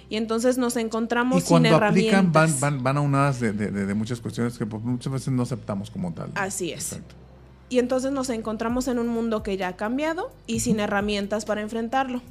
[0.08, 2.60] Y entonces nos encontramos Y cuando sin aplican van, herramientas.
[2.60, 5.90] van, van aunadas de, de, de- de muchas cuestiones que pues, muchas veces no aceptamos
[5.90, 6.30] como tal.
[6.34, 6.92] Así es.
[6.92, 7.14] Exacto.
[7.68, 11.60] Y entonces nos encontramos en un mundo que ya ha cambiado y sin herramientas para
[11.60, 12.22] enfrentarlo.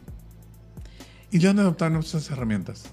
[1.29, 2.85] ¿Y de dónde adoptaron esas herramientas?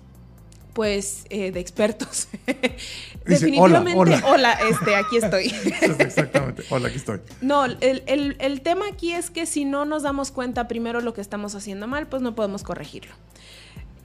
[0.74, 2.28] Pues eh, de expertos.
[2.46, 4.58] Dice, "Hola, Definitivamente, hola".
[4.68, 5.44] este, aquí estoy.
[6.00, 6.62] Exactamente.
[6.68, 7.20] Hola, aquí estoy.
[7.40, 11.14] No, el, el- el tema aquí es que si no nos damos cuenta primero lo
[11.14, 13.12] que estamos haciendo mal, pues no podemos corregirlo.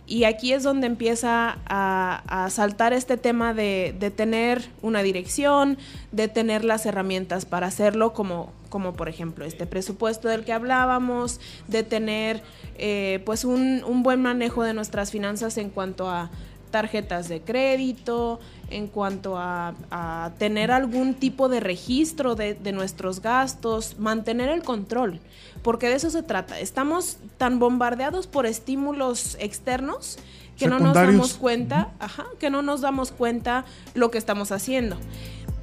[0.05, 5.77] Y aquí es donde empieza a, a saltar este tema de, de tener una dirección,
[6.11, 11.39] de tener las herramientas para hacerlo, como, como por ejemplo este presupuesto del que hablábamos,
[11.67, 12.41] de tener
[12.79, 16.31] eh, pues un, un buen manejo de nuestras finanzas en cuanto a
[16.71, 23.21] tarjetas de crédito, en cuanto a, a tener algún tipo de registro de, de nuestros
[23.21, 25.19] gastos, mantener el control,
[25.63, 26.59] porque de eso se trata.
[26.59, 30.17] Estamos tan bombardeados por estímulos externos
[30.57, 34.97] que no nos damos cuenta, ajá, que no nos damos cuenta lo que estamos haciendo.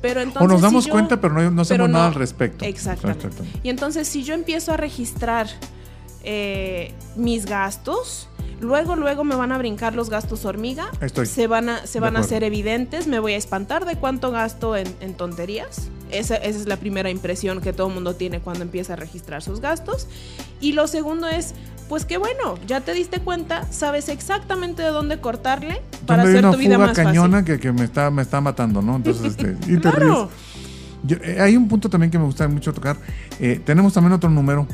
[0.02, 2.14] Pero entonces, o nos si damos yo- cuenta, pero no, no hacemos pero nada al
[2.14, 2.64] respecto.
[2.64, 3.26] Exactamente.
[3.28, 3.44] Exacto.
[3.62, 5.48] Y entonces, si yo empiezo a registrar
[6.24, 8.28] eh, mis gastos,
[8.60, 10.86] luego, luego me van a brincar los gastos hormiga.
[11.00, 13.06] Estoy Se van a, se van a hacer evidentes.
[13.06, 15.88] Me voy a espantar de cuánto gasto en, en tonterías.
[16.10, 19.42] Esa, esa es la primera impresión que todo el mundo tiene cuando empieza a registrar
[19.42, 20.06] sus gastos.
[20.60, 21.54] Y lo segundo es,
[21.88, 26.52] pues qué bueno, ya te diste cuenta, sabes exactamente de dónde cortarle para hacer una
[26.52, 27.54] tu vida más cañona fácil.
[27.56, 28.96] que, que me, está, me está matando, ¿no?
[28.96, 29.98] Entonces, este, y te Claro.
[29.98, 30.28] ríes.
[31.02, 32.96] Yo- eh, hay un punto también que me gusta mucho tocar.
[33.38, 34.66] Eh, tenemos también otro número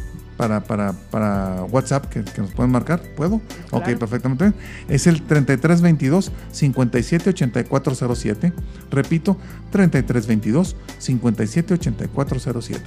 [0.43, 3.01] para, para, para WhatsApp que, que nos pueden marcar.
[3.17, 3.37] ¿Puedo?
[3.71, 3.99] Ok, Claro.
[4.01, 4.45] perfectamente.
[4.45, 4.55] bien.
[4.89, 8.53] Es el 3322 578407.
[8.91, 9.37] Repito,
[9.71, 12.83] 3322 578407.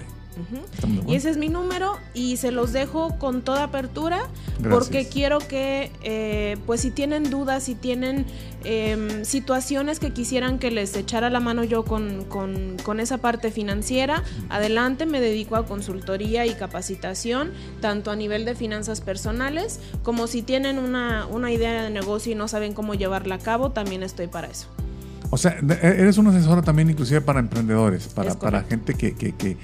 [1.07, 4.19] Y ese es mi número y se los dejo con toda apertura
[4.59, 4.73] Gracias.
[4.73, 8.25] porque quiero que, eh, pues si tienen dudas, si tienen
[8.67, 13.51] em, situaciones que quisieran que les echara la mano yo con, con- con esa parte
[13.51, 20.25] financiera, adelante, me dedico a consultoría y capacitación, tanto a nivel de finanzas personales como
[20.27, 24.01] si tienen una, una idea de negocio y no saben cómo llevarla a cabo, también
[24.03, 24.67] estoy para eso.
[25.29, 29.33] O sea, de- eres una asesora también inclusive para emprendedores, para, para gente que, que,
[29.33, 29.57] que,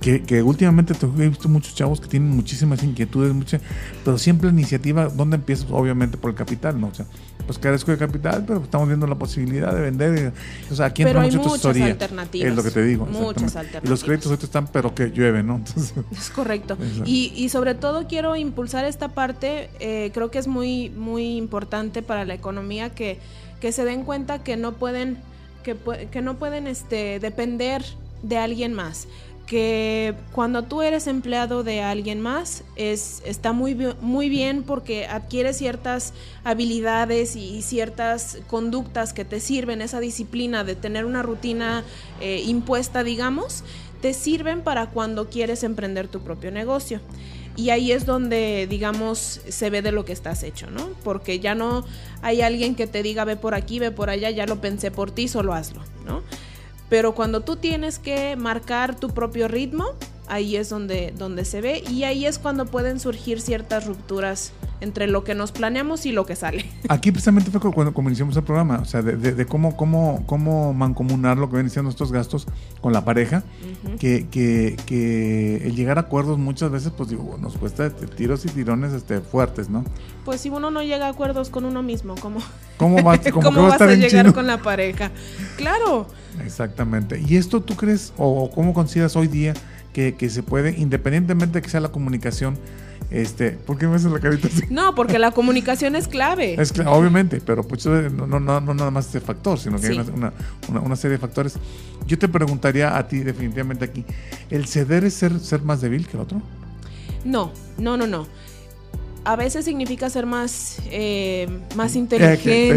[0.00, 3.60] que, que últimamente te- he visto muchos chavos que tienen muchísimas inquietudes, mucha,
[4.04, 5.66] pero siempre la iniciativa, ¿dónde empiezas?
[5.70, 6.88] Obviamente por el capital, ¿no?
[6.88, 7.06] O sea,
[7.46, 10.32] pues carezco de capital, pero estamos viendo la posibilidad de vender.
[10.70, 11.86] y- o sea, aquí entra mucho tu muchas asesoría.
[11.86, 12.48] alternativas.
[12.50, 13.06] Es lo que te digo.
[13.06, 13.52] Muchas exactamente.
[13.86, 14.04] Y los alternativas.
[14.04, 15.56] créditos ahorita están, pero que llueve, ¿no?
[15.56, 16.76] Entonces, Es correcto.
[17.04, 22.02] Y, y sobre todo quiero impulsar esta parte, eh, creo que es muy, muy importante
[22.02, 23.18] para la economía que,
[23.60, 25.18] que se den cuenta que no pueden,
[25.62, 25.76] que,
[26.10, 27.84] que no pueden este, depender
[28.22, 29.06] de alguien más.
[29.46, 35.58] Que cuando tú eres empleado de alguien más es, está muy, muy bien porque adquieres
[35.58, 41.84] ciertas habilidades y ciertas conductas que te sirven, esa disciplina de tener una rutina
[42.20, 43.64] eh, impuesta, digamos,
[44.00, 47.00] te sirven para cuando quieres emprender tu propio negocio.
[47.56, 50.90] Y ahí es donde, digamos, se ve de lo que estás hecho, ¿no?
[51.04, 51.84] Porque ya no
[52.20, 55.12] hay alguien que te diga, ve por aquí, ve por allá, ya lo pensé por
[55.12, 56.22] ti, solo hazlo, ¿no?
[56.88, 59.84] Pero cuando tú tienes que marcar tu propio ritmo,
[60.26, 65.06] ahí es donde, donde se ve y ahí es cuando pueden surgir ciertas rupturas entre
[65.06, 66.66] lo que nos planeamos y lo que sale.
[66.88, 69.76] Aquí precisamente fue cu- cuando, cuando iniciamos el programa, o sea, de, de- de cómo,
[69.76, 72.46] cómo, cómo mancomunar lo que ven siendo estos gastos
[72.82, 73.44] con la pareja,
[73.98, 78.44] que, que, que el llegar a acuerdos muchas veces, pues digo, nos cuesta este, tiros
[78.44, 79.84] y tirones este, fuertes, ¿no?
[80.24, 82.40] Pues si uno no llega a acuerdos con uno mismo, ¿cómo,
[82.76, 84.34] ¿Cómo, va, cómo ¿cómo a vas a llegar chino?
[84.34, 85.10] con la pareja?
[85.56, 86.06] Claro.
[86.44, 87.22] Exactamente.
[87.26, 89.54] ¿Y esto tú crees o cómo consideras hoy día
[89.92, 92.56] que, que se puede, independientemente de que sea la comunicación,
[93.10, 94.62] este, ¿por qué me haces la carita así?
[94.70, 96.60] No, porque la comunicación es clave.
[96.60, 99.88] Es claro, obviamente, pero pues, no, no, no, no nada más ese factor, sino que
[99.88, 100.00] hay Sí.
[100.00, 100.32] una, una-
[100.68, 101.54] una- una serie de factores.
[102.06, 104.04] Yo te preguntaría a ti definitivamente aquí,
[104.50, 106.42] ¿el ceder es ser, ser más débil que el otro?
[107.24, 108.26] No, no, no, no.
[109.26, 112.68] A veces significa ser más, eh, más Eh, inteligente.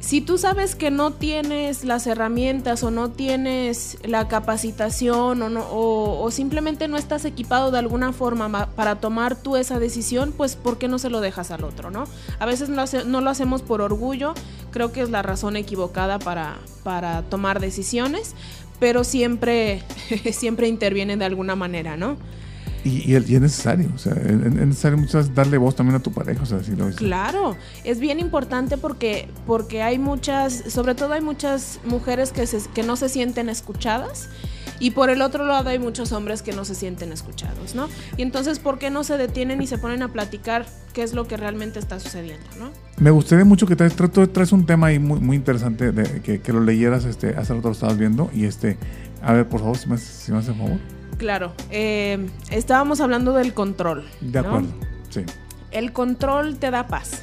[0.00, 5.60] Si tú sabes que no tienes las herramientas o no tienes la capacitación o, no,
[5.70, 10.32] o, o simplemente no estás equipado de alguna forma ma- para tomar tú esa decisión,
[10.34, 12.04] pues ¿por qué no se lo dejas al otro, no?
[12.38, 14.32] A veces no, hace- no lo hacemos por orgullo,
[14.70, 18.34] creo que es la razón equivocada para, para tomar decisiones,
[18.80, 19.82] pero siempre,
[20.32, 22.16] siempre intervienen de alguna manera, ¿no?
[22.84, 25.74] Y, y el- y es necesario, o sea, es, es necesario muchas veces darle voz
[25.76, 29.98] también a tu pareja, o sea, si lo Claro, es bien importante porque, porque hay
[29.98, 34.28] muchas, sobre todo hay muchas mujeres que, se- que no se sienten escuchadas
[34.80, 37.88] y por el otro lado hay muchos hombres que no se sienten escuchados, ¿no?
[38.16, 41.26] Y entonces, ¿por qué no se detienen y se ponen a platicar qué es lo
[41.26, 42.70] que realmente está sucediendo, ¿no?
[42.98, 46.40] Me gustaría mucho que traes, tra- traes un tema ahí muy, muy interesante, de, que,
[46.40, 48.76] que lo leyeras, este, hace rato lo estabas viendo, y este,
[49.20, 50.78] a ver, por favor, si me, si me haces favor.
[51.18, 54.08] Claro, eh, estábamos hablando del control.
[54.20, 54.48] De ¿no?
[54.48, 54.68] acuerdo,
[55.10, 55.22] sí.
[55.70, 57.22] El control te da paz.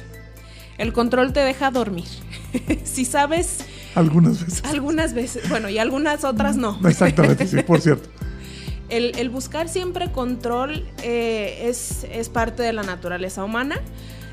[0.78, 2.04] El control te deja dormir.
[2.84, 3.60] si sabes
[3.94, 4.64] Algunas veces.
[4.64, 6.78] algunas veces, bueno, y algunas otras no.
[6.86, 8.08] Exactamente, sí, por cierto.
[8.88, 13.80] El, el buscar siempre control eh, es, es parte de la naturaleza humana.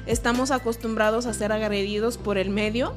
[0.05, 2.93] Estamos acostumbrados a ser agredidos por el medio.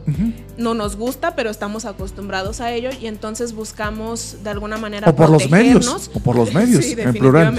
[0.57, 5.14] No nos gusta, pero estamos acostumbrados a ello y entonces buscamos de alguna manera O
[5.14, 6.11] por los medios, protegernos.
[6.14, 7.55] o por los medios, Sí, en plural,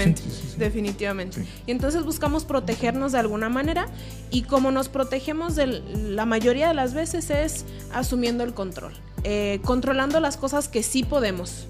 [0.58, 1.40] definitivamente.
[1.40, 1.62] sí, sí.
[1.66, 3.86] Y entonces buscamos protegernos de alguna manera
[4.30, 8.92] y como nos protegemos de la mayoría de las veces es asumiendo el control,
[9.24, 11.68] eh, controlando las cosas que sí podemos.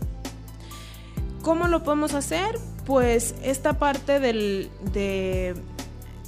[1.43, 2.59] ¿Cómo lo podemos hacer?
[2.85, 5.55] Pues esta parte del, de,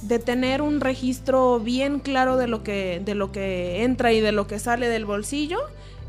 [0.01, 4.31] de tener un registro bien claro de lo, que, de lo que entra y de
[4.31, 5.59] lo que sale del bolsillo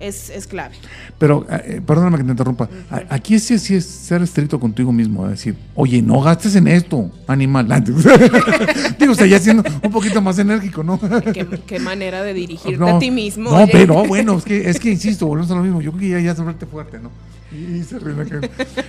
[0.00, 0.74] es, es clave.
[1.18, 2.68] Pero, eh, perdóname que te interrumpa.
[3.08, 7.68] Aquí sí, sí es ser estricto contigo mismo, decir, oye, no gastes en esto, animal.
[8.98, 10.98] Digo, o sea, ya siendo un poquito más enérgico, ¿no?
[11.32, 13.50] ¿Qué, qué manera de dirigirte No, a ti mismo.
[13.50, 13.72] No, oye.
[13.72, 15.80] pero bueno, es que, es que insisto, volvemos a lo mismo.
[15.80, 16.34] Yo creo que ya, ya
[16.66, 17.10] fuerte, ¿no?
[17.54, 18.40] Y, se acá.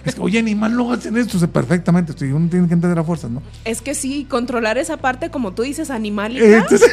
[0.05, 1.37] Es que, oye, animal, no gastes en esto.
[1.37, 3.41] Sea, perfectamente, estoy, uno tiene que entender a fuerzas, ¿no?
[3.65, 6.37] Es que sí, controlar esa parte, como tú dices, animal.
[6.37, 6.89] Entonces-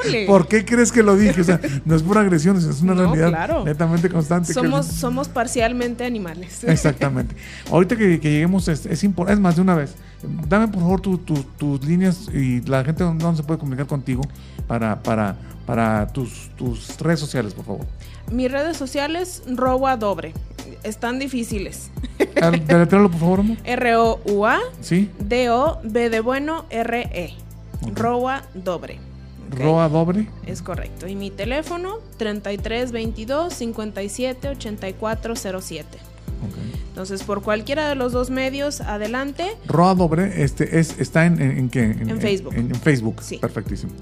[0.00, 0.26] Híjole.
[0.26, 1.40] ¿Por qué crees que lo dije?
[1.40, 3.64] O sea, no es pura agresión, es una No, realidad claro.
[3.64, 4.48] netamente constante.
[4.48, 6.64] que- Somos, somos parcialmente animales.
[6.64, 7.34] Exactamente.
[7.70, 9.94] Ahorita que, que lleguemos, es, es, es más de una vez.
[10.48, 13.86] Dame por favor tu- tu- tus líneas y la gente donde donde se puede comunicar
[13.86, 14.22] contigo
[14.66, 15.36] para, para,
[15.66, 17.86] para tus, tus redes sociales, por favor.
[18.30, 20.32] Mis redes sociales, Rowa Dobre.
[20.82, 21.90] Están difíciles.
[22.66, 23.56] Deletralo, por favor, amor.
[23.64, 24.60] R-O-U-A.
[24.80, 25.10] Sí.
[25.18, 27.34] D-O-B de bueno R-E.
[27.94, 28.98] Roa Dobre.
[29.50, 30.28] Roa Dobre.
[30.46, 31.06] Es correcto.
[31.06, 35.86] Y mi teléfono 33 22 57 84 07.
[35.86, 36.54] Ok.
[36.88, 39.56] Entonces, por cualquiera de los dos medios, adelante.
[39.66, 41.82] Roa Dobre este, es, está en, en, en qué?
[41.82, 42.54] En Facebook.
[42.54, 43.16] En, en Facebook.
[43.22, 43.38] Sí.
[43.38, 43.92] Perfectísimo.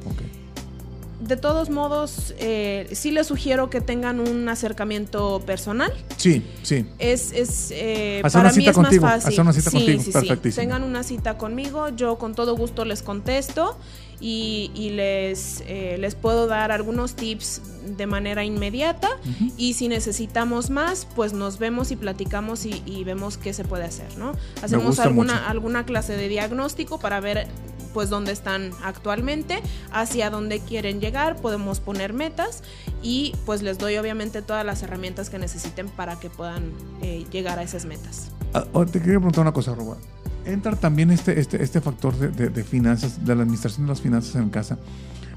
[1.22, 5.92] De todos modos, eh, sí les sugiero que tengan un acercamiento personal.
[6.16, 6.84] Sí, sí.
[6.98, 9.28] Es, es eh, Hacer para una mí es más fácil.
[9.28, 10.12] hacer una cita sí, contigo, sí, sí.
[10.12, 10.60] perfectísimo.
[10.62, 13.78] Tengan una cita conmigo, yo con todo gusto les contesto
[14.20, 17.62] y, y les, eh, les puedo dar algunos tips
[17.96, 19.08] de manera inmediata
[19.56, 23.84] y si necesitamos más, pues nos vemos y platicamos y, y vemos qué se puede
[23.84, 24.32] hacer, ¿no?
[24.60, 25.46] Hacemos alguna, mucho.
[25.46, 27.46] alguna clase de diagnóstico para ver
[27.92, 29.60] pues dónde están actualmente,
[29.92, 32.62] hacia dónde quieren llegar, podemos poner metas
[33.02, 36.72] y pues les doy obviamente todas las herramientas que necesiten para que puedan
[37.02, 38.30] eh, llegar a esas metas.
[38.54, 39.96] Ah, te quería preguntar una cosa, Roba.
[40.44, 44.00] Entra también este, este, este factor de, de- de finanzas, de la administración de las
[44.00, 44.78] finanzas en casa.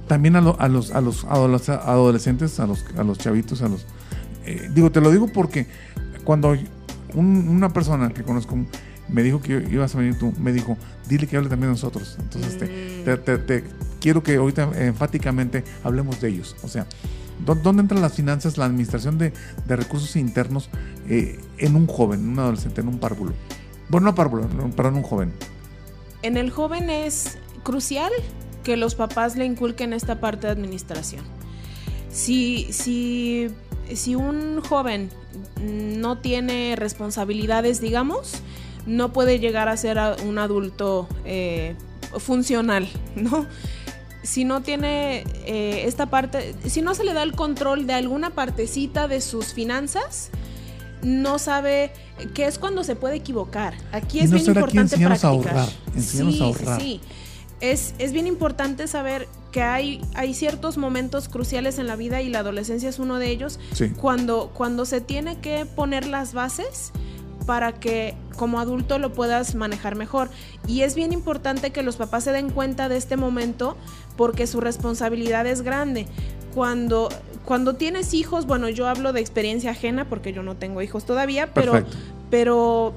[0.07, 3.67] También a, lo- a los, a los adoles- adolescentes, a los, a los chavitos, a
[3.69, 3.85] los...
[4.45, 5.67] eh, digo, te lo digo porque
[6.23, 6.55] cuando
[7.13, 8.55] un- una persona que conozco
[9.09, 10.77] me dijo que ibas a venir tú, me dijo,
[11.07, 12.17] dile que hable también de nosotros.
[12.19, 13.03] Entonces, te- Mm.
[13.05, 13.63] te, te- te-
[13.99, 16.55] quiero que ahorita enfáticamente hablemos de ellos.
[16.63, 16.87] O sea,
[17.45, 19.33] ¿dó- ¿dónde entran las finanzas, la administración de,
[19.67, 20.69] de recursos internos
[21.07, 23.33] eh, en un joven, en un adolescente, en un párvulo?
[23.89, 25.31] Bueno, no párvulo, no, perdón, un joven.
[26.23, 28.11] En el joven es crucial
[28.63, 31.23] que los papás le inculquen esta parte de administración.
[32.09, 33.47] Si, si,
[33.93, 35.09] si un joven
[35.61, 38.41] no tiene responsabilidades, digamos,
[38.85, 41.75] no puede llegar a ser un adulto eh,
[42.19, 43.45] funcional, ¿no?
[44.23, 48.31] Si no tiene eh, esta parte, si no se le da el control de alguna
[48.31, 50.31] partecita de sus finanzas,
[51.03, 51.91] no sabe
[52.33, 53.75] qué es cuando se puede equivocar.
[53.91, 55.57] Aquí es no bien importante enséñanos a practicar.
[55.57, 56.81] ahorrar, sí, a ahorrar.
[56.81, 57.09] sí, sí.
[57.61, 62.29] Es, es bien importante saber que hay, hay ciertos momentos cruciales en la vida y
[62.29, 63.89] la adolescencia es uno de ellos Sí.
[63.91, 66.91] cuando, cuando se tiene que poner las bases
[67.45, 70.29] para que como adulto lo puedas manejar mejor.
[70.67, 73.77] Y es bien importante que los papás se den cuenta de este momento
[74.17, 76.07] porque su responsabilidad es grande.
[76.53, 77.09] Cuando,
[77.45, 81.53] cuando tienes hijos, bueno, yo hablo de experiencia ajena porque yo no tengo hijos todavía,
[81.53, 81.97] pero, Perfecto.
[82.29, 82.93] pero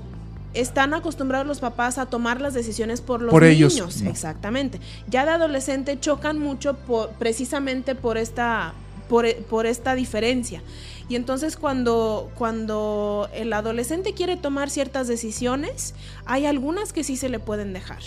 [0.54, 4.02] están acostumbrados los papás a tomar las decisiones por los Por ellos, niños.
[4.02, 4.10] no.
[4.10, 4.80] Exactamente.
[5.08, 8.72] Ya de adolescente chocan mucho por, precisamente por esta,
[9.08, 10.62] por, por esta diferencia.
[11.08, 15.94] Y entonces cuando, cuando el adolescente quiere tomar ciertas decisiones,
[16.26, 18.02] hay algunas que sí se le pueden dejar.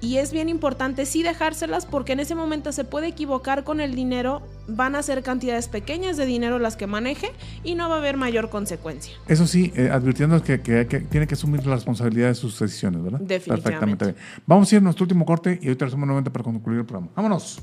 [0.00, 3.94] Y es bien importante sí dejárselas porque en ese momento se puede equivocar con el
[3.94, 7.32] dinero, van a ser cantidades pequeñas de dinero las que maneje
[7.64, 9.14] y no va a haber mayor consecuencia.
[9.26, 13.20] Eso sí, eh, advirtiendo que, que, tiene que asumir la responsabilidad de sus decisiones, ¿verdad?
[13.20, 13.96] Definitivamente.
[13.96, 14.14] Perfectamente.
[14.46, 17.10] Vamos a ir a nuestro último corte y ahorita hacemos nuevamente para concluir el programa.
[17.16, 17.62] Vámonos.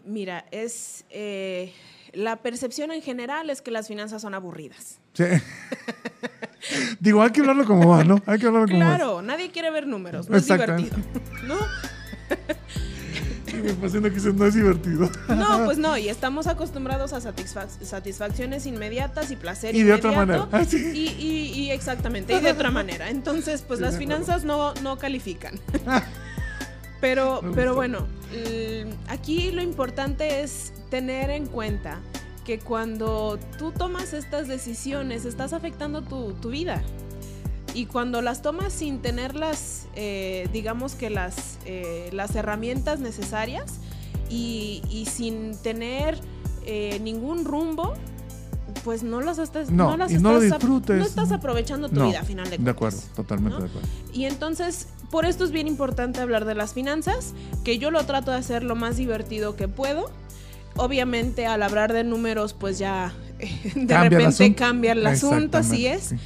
[0.06, 1.72] Mira, es eh,
[2.12, 5.00] la percepción en general es que las finanzas son aburridas.
[5.18, 5.24] Sí.
[7.00, 8.22] Digo, hay que hablarlo como va, ¿no?
[8.26, 8.96] Hay que hablarlo como va.
[8.96, 10.96] Claro, nadie quiere ver números, no es divertido.
[11.44, 11.56] ¿No?
[13.48, 15.10] Y me fascina que no es divertido.
[15.28, 20.12] No, pues no, y estamos acostumbrados a satisfac- satisfacciones inmediatas y placer Y de otra
[20.12, 20.46] inmediato.
[20.46, 20.62] manera.
[20.62, 20.76] Ah, sí.
[20.94, 23.08] y, y- y exactamente, y de otra manera.
[23.10, 25.58] Entonces, pues Sí, las finanzas no, no califican.
[27.00, 27.76] Pero, Me pero gustó.
[27.76, 28.06] bueno,
[29.08, 31.98] aquí lo importante es tener en cuenta
[32.48, 36.82] que cuando tú tomas estas decisiones, estás afectando tu, tu vida.
[37.74, 43.80] Y cuando las tomas sin tener las, eh, digamos que las, eh, las herramientas necesarias
[44.30, 46.18] y, y sin tener
[46.64, 47.92] eh, ningún rumbo,
[48.82, 50.96] pues no las estás, No, no las y no lo disfrutes.
[50.96, 52.76] no estás aprovechando tu No, vida a final de De cuentas.
[53.10, 53.88] acuerdo, totalmente de acuerdo.
[54.14, 58.30] Y entonces, por esto es bien importante hablar de las finanzas, que yo lo trato
[58.30, 60.10] de hacer lo más divertido que puedo.
[60.78, 64.58] Obviamente, al hablar de números, pues ya de Cambia el repente asunto.
[64.58, 66.04] cambia el asunto, así es.
[66.04, 66.16] sí.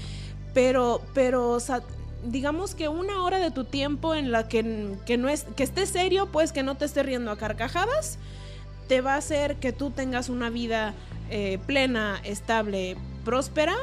[0.55, 1.82] Pero, pero, o sea,
[2.24, 5.88] digamos que una hora de tu tiempo en la que, que no es, que estés
[5.88, 8.18] serio, pues que no te estés riendo a carcajadas,
[8.88, 10.94] te va a hacer que tú tengas una vida
[11.30, 13.74] eh, plena, estable, próspera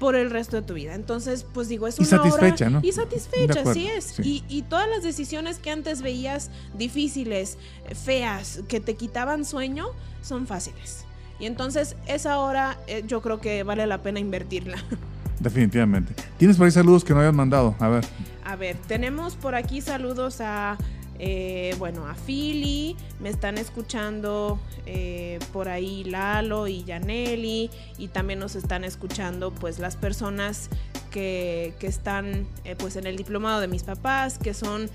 [0.00, 0.94] por el resto de tu vida.
[0.96, 2.80] Entonces, pues digo, es Y una satisfecha, hora ¿no?
[2.82, 4.04] y satisfecha, acuerdo, así es.
[4.04, 4.44] sí.
[4.48, 7.58] Y, y todas las decisiones que antes veías difíciles,
[8.04, 9.86] feas, que te quitaban sueño,
[10.22, 11.04] son fáciles.
[11.38, 14.78] Y entonces esa hora eh, yo creo que vale la pena invertirla.
[15.40, 16.14] Definitivamente.
[16.38, 17.74] ¿Tienes por ahí saludos que no habían mandado?
[17.78, 18.04] A ver.
[18.44, 20.76] A ver, tenemos por aquí saludos a,
[21.22, 28.38] eh, bueno, a Philly, me están escuchando eh, por ahí Lalo y Yaneli, y también
[28.38, 30.70] nos están escuchando pues las personas
[31.10, 34.88] que, que están eh, pues en el diplomado de mis papás, que son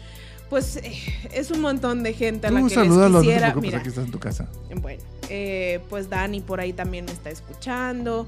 [0.49, 0.93] pues eh,
[1.34, 3.39] es un montón de gente a la Tú que les no quisiera.
[3.47, 4.47] preocupes, Mira, aquí estás en tu casa.
[4.82, 8.28] bueno, eh, pues Dani por ahí también me está escuchando.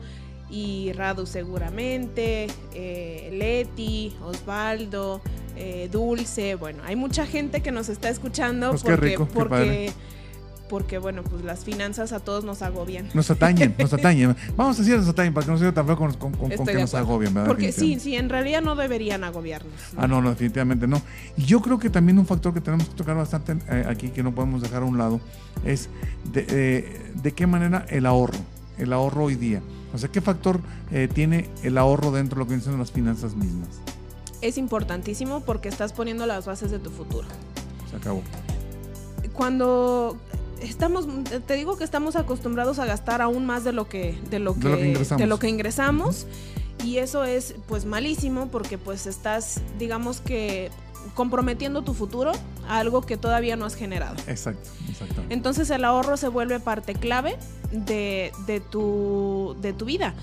[0.49, 5.21] Y Radu seguramente, eh, Leti, Osvaldo,
[5.57, 9.91] eh, Dulce, bueno, hay mucha gente que nos está escuchando Pues porque, rico, porque,
[10.69, 13.07] porque, bueno, pues las finanzas a todos nos agobian.
[13.13, 14.35] Nos atañen, nos atañen.
[14.57, 16.65] Vamos a decir nos atañen para que no sea tan feo con, con- con- con
[16.67, 17.47] que nos agobien, ¿verdad?
[17.47, 19.71] Porque sí, sí, en realidad no deberían agobiarnos.
[19.93, 20.01] ¿no?
[20.01, 21.01] Ah, no, no, definitivamente no.
[21.37, 24.21] Y yo creo que también un factor que tenemos que tocar bastante eh, aquí, que
[24.23, 25.21] no podemos dejar a un lado,
[25.65, 25.89] es
[26.33, 28.37] de, eh, de qué manera el ahorro,
[28.77, 29.61] el ahorro hoy día.
[29.93, 30.59] O sea, ¿qué factor
[30.91, 33.69] eh, tiene el ahorro dentro de lo que siendo las finanzas mismas?
[34.41, 37.27] Es importantísimo porque estás poniendo las bases de tu futuro.
[37.89, 38.21] Se acabó.
[39.33, 40.17] cuando
[40.61, 41.07] estamos
[41.45, 44.59] te digo que estamos acostumbrados a gastar aún más de lo que de lo De
[44.59, 45.21] que lo que ingresamos.
[45.21, 46.25] de lo que ingresamos,
[46.83, 50.71] y eso es pues malísimo porque pues estás digamos que
[51.13, 52.31] comprometiendo tu futuro
[52.67, 54.15] a algo que todavía no has generado.
[54.27, 55.21] Exacto, exacto.
[55.29, 57.37] Entonces el ahorro se vuelve parte clave
[57.71, 60.13] de, de tu, de tu vida.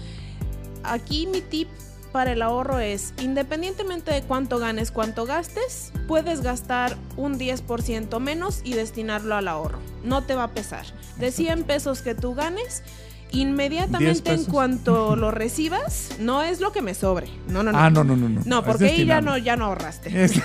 [0.82, 1.68] Aquí mi tip
[2.14, 8.60] para el ahorro es, independientemente de cuánto ganes, cuánto gastes, puedes gastar un 10% menos
[8.62, 9.80] y destinarlo al ahorro.
[10.04, 10.86] No te va a pesar.
[11.18, 12.84] De 100 pesos que tú ganes,
[13.32, 17.26] 10 inmediatamente en cuanto lo recibas, no es lo que me sobre.
[17.48, 17.78] No, no, no.
[17.78, 18.28] Ah, no, no, no.
[18.28, 20.22] No, No, porque ahí ya no, ya no ahorraste.
[20.24, 20.34] Es-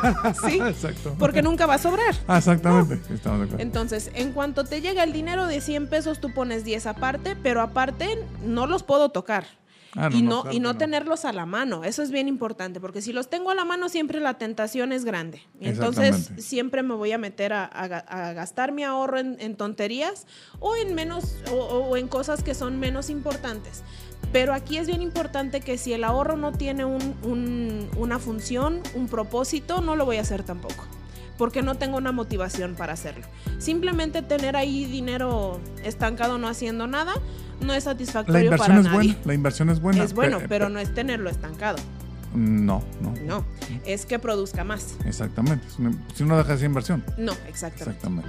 [0.46, 1.16] Sí, Exacto.
[1.18, 2.14] porque nunca va a sobrar.
[2.28, 3.00] Ah, exactamente.
[3.14, 3.62] Estamos de acuerdo.
[3.62, 7.62] Entonces, en cuanto te llega el dinero de 100 pesos, tú pones 10 aparte, pero
[7.62, 9.46] aparte no los puedo tocar.
[9.96, 11.82] Ah, y no, claro y no tenerlos a la mano.
[11.84, 15.04] Eso es bien importante, porque si los tengo a la mano, siempre la tentación es
[15.04, 15.42] grande.
[15.60, 17.84] Entonces siempre me voy a meter a, a
[18.28, 20.26] a gastar mi ahorro en, en tonterías
[20.60, 23.82] o en menos, o, o en cosas que son menos importantes.
[24.32, 28.80] Pero aquí es bien importante que si el ahorro no tiene un- un- una función,
[28.94, 30.86] un propósito, no lo voy a hacer tampoco.
[31.36, 33.24] porque no tengo una motivación para hacerlo.
[33.58, 37.14] Simplemente tener ahí dinero estancado no haciendo nada
[37.60, 38.96] no es La satisfactorio inversión para es nadie.
[39.12, 40.04] buena, la inversión es buena.
[40.04, 41.78] es bueno, pe- pero pe- no es tenerlo estancado.
[42.34, 43.12] No, no.
[43.26, 43.44] No,
[43.84, 44.94] es que produzca más.
[45.04, 45.66] Exactamente.
[46.14, 47.04] Si uno deja esa inversión.
[47.18, 47.90] No, exactamente.
[47.96, 48.28] Exactamente.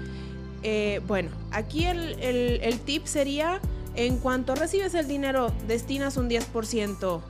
[0.64, 3.60] Eh, bueno, aquí el, el- el tip sería,
[3.96, 7.22] en cuanto recibes el dinero, destinas un 10%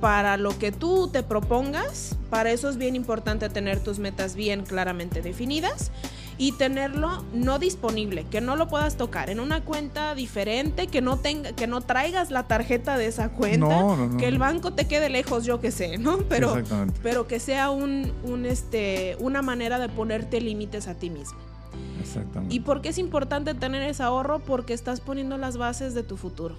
[0.00, 2.16] para lo que tú te propongas.
[2.30, 5.90] Para eso es bien importante tener tus metas bien claramente definidas
[6.38, 11.18] y tenerlo no disponible, que no lo puedas tocar en una cuenta diferente, que no
[11.18, 14.16] tenga, que no traigas la tarjeta de esa cuenta, No, no, no.
[14.18, 16.18] que el banco te quede lejos, yo que sé, ¿no?
[16.28, 16.62] Pero,
[17.02, 21.38] pero que sea un, un, este, una manera de ponerte límites a ti mismo.
[22.00, 22.54] Exactamente.
[22.54, 24.38] ¿Y por qué es importante tener ese ahorro?
[24.40, 26.56] Porque estás poniendo las bases de tu futuro.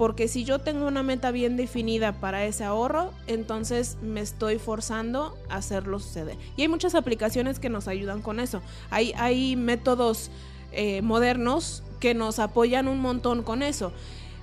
[0.00, 5.36] Porque si yo tengo una meta bien definida para ese ahorro, entonces me estoy forzando
[5.50, 6.38] a hacerlo suceder.
[6.56, 8.62] Y hay muchas aplicaciones que nos ayudan con eso.
[8.88, 10.30] Hay, hay métodos
[10.72, 13.92] eh, modernos que nos apoyan un montón con eso.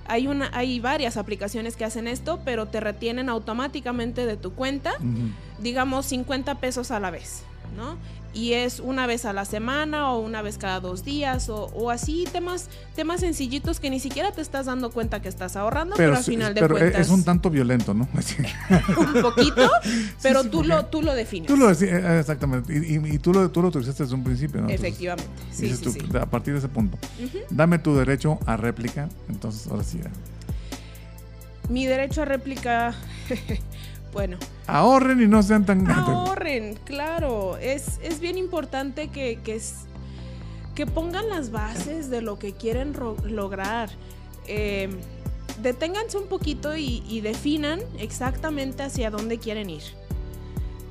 [0.06, 4.92] Hay, una, hay varias aplicaciones que hacen esto, pero te retienen automáticamente de tu cuenta
[5.58, 7.42] digamos 50 pesos a la vez,
[7.76, 7.96] ¿no?
[8.34, 11.90] Y es una vez a la semana o una vez cada dos días o, o
[11.90, 16.14] así temas, temas sencillitos que ni siquiera te estás dando cuenta que estás ahorrando, pero,
[16.14, 18.06] al final de pero e- cuentas es un tanto violento, ¿no?
[18.98, 19.68] Un poquito,
[20.22, 21.48] pero sí, tú, lo, tú lo defines.
[21.48, 22.72] Tú lo decías, eh, exactamente.
[22.72, 24.68] Y, y- y tú, lo, tú lo utilizaste desde un principio, ¿no?
[24.68, 26.18] Entonces, Efectivamente, sí, dices sí, tú.
[26.18, 26.98] A partir de ese punto.
[27.50, 29.08] Dame tu derecho a réplica.
[29.30, 30.00] Entonces, ahora sí.
[30.04, 30.10] ya.
[31.70, 32.94] Mi derecho a réplica,
[34.12, 34.36] bueno,
[34.66, 35.88] Ahorren y no sean tan.
[35.90, 37.56] ahorren, claro.
[37.58, 39.86] Es, es bien importante que, que, es-
[40.74, 42.94] que pongan las bases de lo que quieren
[43.24, 43.90] lograr.
[44.46, 44.88] Eh,
[45.62, 49.82] deténganse un poquito y, y definan exactamente hacia dónde quieren ir.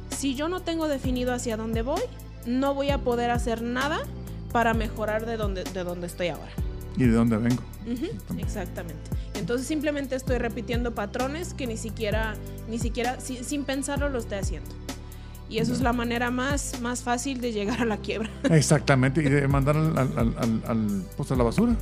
[0.10, 2.02] Si yo no tengo definido hacia dónde voy,
[2.46, 4.00] no voy a poder hacer nada
[4.52, 6.52] para mejorar de donde, de donde estoy ahora.
[6.98, 7.62] ¿Y de dónde vengo?
[7.88, 8.08] Ujú,
[8.40, 9.02] exactamente.
[9.36, 12.36] Entonces simplemente estoy repitiendo patrones que ni siquiera,
[12.70, 14.70] ni siquiera, si- sin pensarlo lo estoy haciendo.
[15.50, 18.30] Y eso es la manera más, más fácil de llegar a la quiebra.
[18.52, 19.22] Exactamente.
[19.24, 21.74] Y de mandar al, al, al- al- pues a la basura.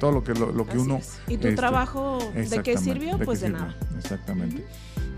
[0.00, 0.96] todo lo que, lo, lo que Así uno.
[0.96, 1.20] es.
[1.28, 3.18] ¿Y tu este, trabajo de qué sirvió?
[3.20, 3.76] Pues de nada.
[3.96, 4.64] Exactamente.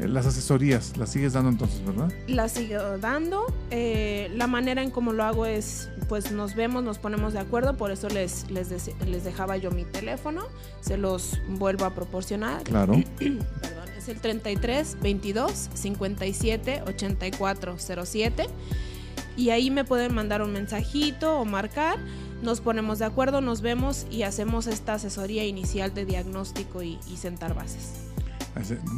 [0.01, 2.13] Las asesorías las sigues dando entonces, ¿verdad?
[2.27, 3.47] La sigo dando.
[3.71, 7.77] eh, la manera en cómo lo hago es, pues nos vemos, nos ponemos de acuerdo,
[7.77, 8.71] por eso les, les,
[9.07, 10.43] les dejaba yo mi teléfono,
[10.81, 12.63] se los vuelvo a proporcionar.
[12.65, 12.95] Claro.
[13.19, 18.47] Perdón, es el 33 22 57 84 07.
[19.37, 21.99] Y ahí me pueden mandar un mensajito o marcar.
[22.43, 27.17] Nos ponemos de acuerdo, nos vemos y hacemos esta asesoría inicial de diagnóstico y, y
[27.17, 28.04] sentar bases.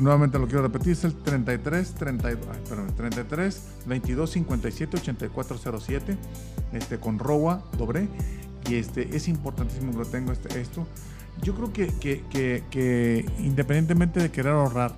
[0.00, 6.18] Nuevamente lo quiero repetir, es el 33, 32, ay, perdón, 33, 22, 57, 84, 07,
[6.72, 8.09] este, con ROA, doble,
[8.68, 10.86] y este, es importantísimo que lo tengo este, esto.
[11.42, 14.92] Yo creo que, que, que, que independientemente de querer ahorrar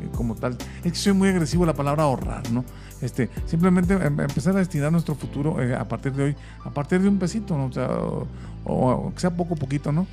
[0.00, 2.64] eh, como tal, es que soy muy agresivo la palabra ahorrar, ¿no?
[3.00, 7.00] Este, simplemente em- empezar a destinar nuestro futuro eh, a partir de hoy, a partir
[7.00, 7.66] de un pesito, ¿no?
[7.66, 8.26] O sea, o,
[8.64, 10.06] o- o sea poco poquito, ¿no?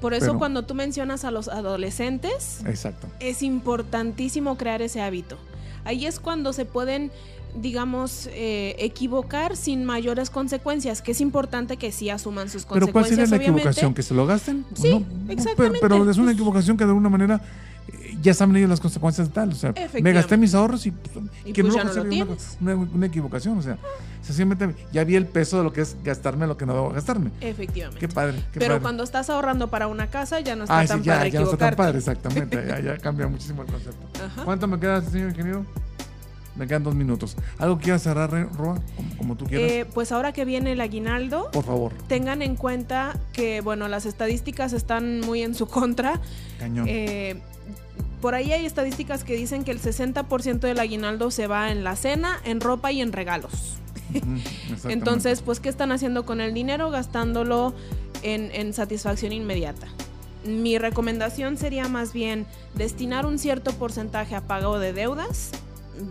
[0.00, 3.06] Por eso Pero- cuando tú mencionas a los adolescentes, Exacto.
[3.20, 5.36] es importantísimo crear ese hábito.
[5.84, 7.10] Ahí es cuando se pueden,
[7.60, 13.04] digamos, eh, equivocar sin mayores consecuencias, que es importante que sí asuman sus Pero ¿cuál
[13.04, 13.16] consecuencias.
[13.30, 13.60] sería la obviamente.
[13.62, 13.94] equivocación?
[13.94, 14.66] ¿Que se lo gasten?
[14.74, 15.78] Sí, No, exactamente.
[15.80, 17.40] Pero, es una equivocación que de alguna manera
[18.16, 19.50] eh, ya saben ellos las consecuencias de tal.
[19.50, 20.92] O sea, me gasté mis ahorros y,
[21.44, 23.58] Y que pues no no lo sería una, una- una equivocación.
[23.58, 23.78] O sea,
[24.22, 27.30] sencillamente ya vi el peso de lo que es gastarme lo que no debo gastarme.
[27.40, 28.00] Efectivamente.
[28.00, 28.38] Qué padre.
[28.52, 28.82] Qué Pero padre.
[28.82, 31.40] cuando estás ahorrando para una casa ya no está Ah, tan sí, ya, padre ya
[31.40, 32.56] no está tan padre, exactamente.
[32.68, 34.24] Ya, ya cambia muchísimo el concepto.
[34.24, 34.44] Ajá.
[34.44, 35.64] ¿Cuánto me queda, señor ingeniero?
[36.56, 37.36] Me quedan dos minutos.
[37.58, 38.80] ¿Algo quieras cerrar, Re- Roa?
[38.96, 39.70] Como, como tú quieras.
[39.70, 41.92] Eh, pues ahora que viene el aguinaldo, Por favor.
[42.08, 46.18] tengan en cuenta que, bueno, las estadísticas están muy en su contra.
[46.58, 46.86] Cañón.
[46.88, 47.42] Eh,
[48.20, 51.96] por ahí hay estadísticas que dicen que el 60% del aguinaldo se va en la
[51.96, 53.78] cena, en ropa y en regalos.
[54.88, 56.90] Entonces, pues, ¿qué están haciendo con el dinero?
[56.90, 57.74] Gastándolo
[58.22, 59.88] en, en satisfacción inmediata.
[60.44, 65.50] Mi recomendación sería más bien destinar un cierto porcentaje a pago de deudas,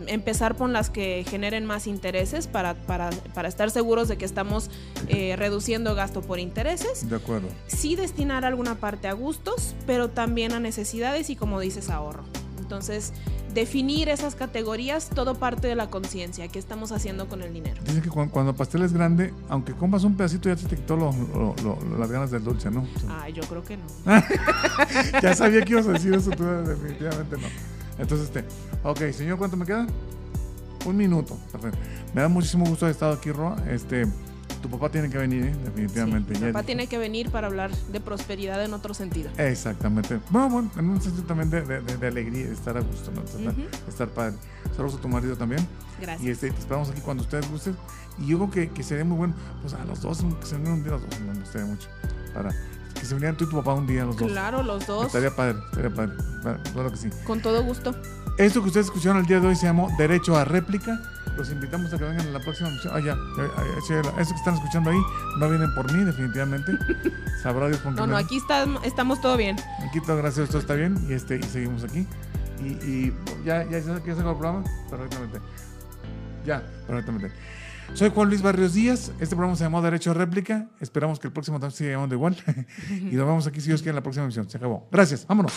[0.07, 4.69] empezar con las que generen más intereses para, para, para estar seguros de que estamos
[5.07, 7.09] eh, reduciendo gasto por intereses.
[7.09, 7.47] De acuerdo.
[7.67, 12.23] Sí destinar alguna parte a gustos, pero también a necesidades y como dices, ahorro.
[12.59, 13.13] Entonces,
[13.53, 17.79] definir esas categorías, todo parte de la conciencia, qué estamos haciendo con el dinero.
[17.86, 20.97] Dicen que cuando, cuando el pastel es grande, aunque comas un pedacito ya te quitó
[20.97, 22.81] lo- lo- lo- las ganas del dulce, ¿no?
[22.95, 23.83] O sea, Ah, yo creo que no.
[25.21, 27.74] ya sabía que ibas a decir eso, tú definitivamente no.
[27.98, 28.46] Entonces, este,
[28.84, 29.88] ok, señor, ¿cuánto me queda?
[30.86, 31.38] Un minuto.
[31.52, 31.78] Perfecto.
[32.14, 33.56] Me da muchísimo gusto haber estado aquí, Roa.
[33.70, 34.06] Este,
[34.62, 35.56] tu papá tiene que venir, ¿eh?
[35.66, 36.34] definitivamente.
[36.34, 39.30] Mi Ya- papá tiene que venir para hablar de prosperidad en otro sentido.
[39.38, 40.20] Exactamente.
[40.30, 43.22] Bueno, bueno, en un sentido también de, de- de- alegría, de estar a gusto, ¿no?
[43.24, 43.54] Estar,
[43.88, 44.36] estar padre.
[44.76, 45.66] Saludos a tu marido también.
[46.00, 46.24] Gracias.
[46.28, 47.76] Y este, te esperamos aquí cuando ustedes gusten.
[48.20, 50.76] Y yo creo que, que sería muy bueno, pues a los dos, que se unieran
[50.78, 51.88] un día los dos, me gustaría mucho.
[52.34, 52.50] Para
[53.06, 54.32] que se unieran tú y tu papá un día los dos.
[54.32, 55.06] Claro, los dos.
[55.06, 56.14] Estaría padre, estaría padre.
[56.74, 57.10] Claro, que sí.
[57.26, 57.95] Con todo gusto.
[58.38, 60.99] Esto que ustedes escucharon el día de hoy se llamó Derecho a Réplica.
[61.38, 62.70] Los invitamos a que vengan en la próxima.
[62.91, 63.16] Ah, ya.
[63.38, 64.97] ya, ya, Eso que están escuchando ahí
[65.39, 66.72] no vienen por mí, definitivamente.
[67.43, 69.58] Sabrá Dios qué No, no, aquí está- estamos todo bien.
[69.88, 72.08] Aquí todo gracias, todo está bien y este y seguimos aquí.
[72.60, 73.14] Y, y
[73.45, 75.39] ya, ya, ya, ya sacó el programa, perfectamente.
[76.45, 77.32] Ya, perfectamente.
[77.93, 79.11] Soy Juan Luis Barrios Díaz.
[79.19, 80.67] Este programa se llamó Derecho a Réplica.
[80.79, 82.36] Esperamos que el próximo también siga llamando igual.
[82.89, 84.49] y nos vemos aquí si Dios quiere en la próxima emisión.
[84.49, 84.88] Se acabó.
[84.91, 85.25] Gracias.
[85.27, 85.53] Vámonos.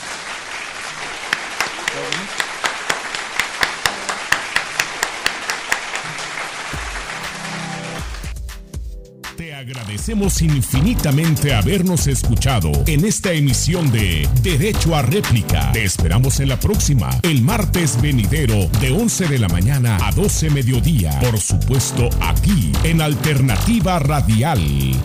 [9.99, 15.73] Agradecemos infinitamente habernos escuchado en esta emisión de Derecho a Réplica.
[15.73, 20.51] Te esperamos en la próxima, el martes venidero, de 11 de la mañana a 12
[20.51, 21.19] mediodía.
[21.19, 24.61] Por supuesto, aquí, en Alternativa Radial.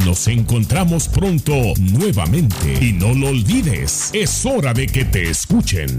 [0.05, 2.77] Nos encontramos pronto nuevamente.
[2.79, 5.97] Y no lo olvides, es hora de que te escuchen.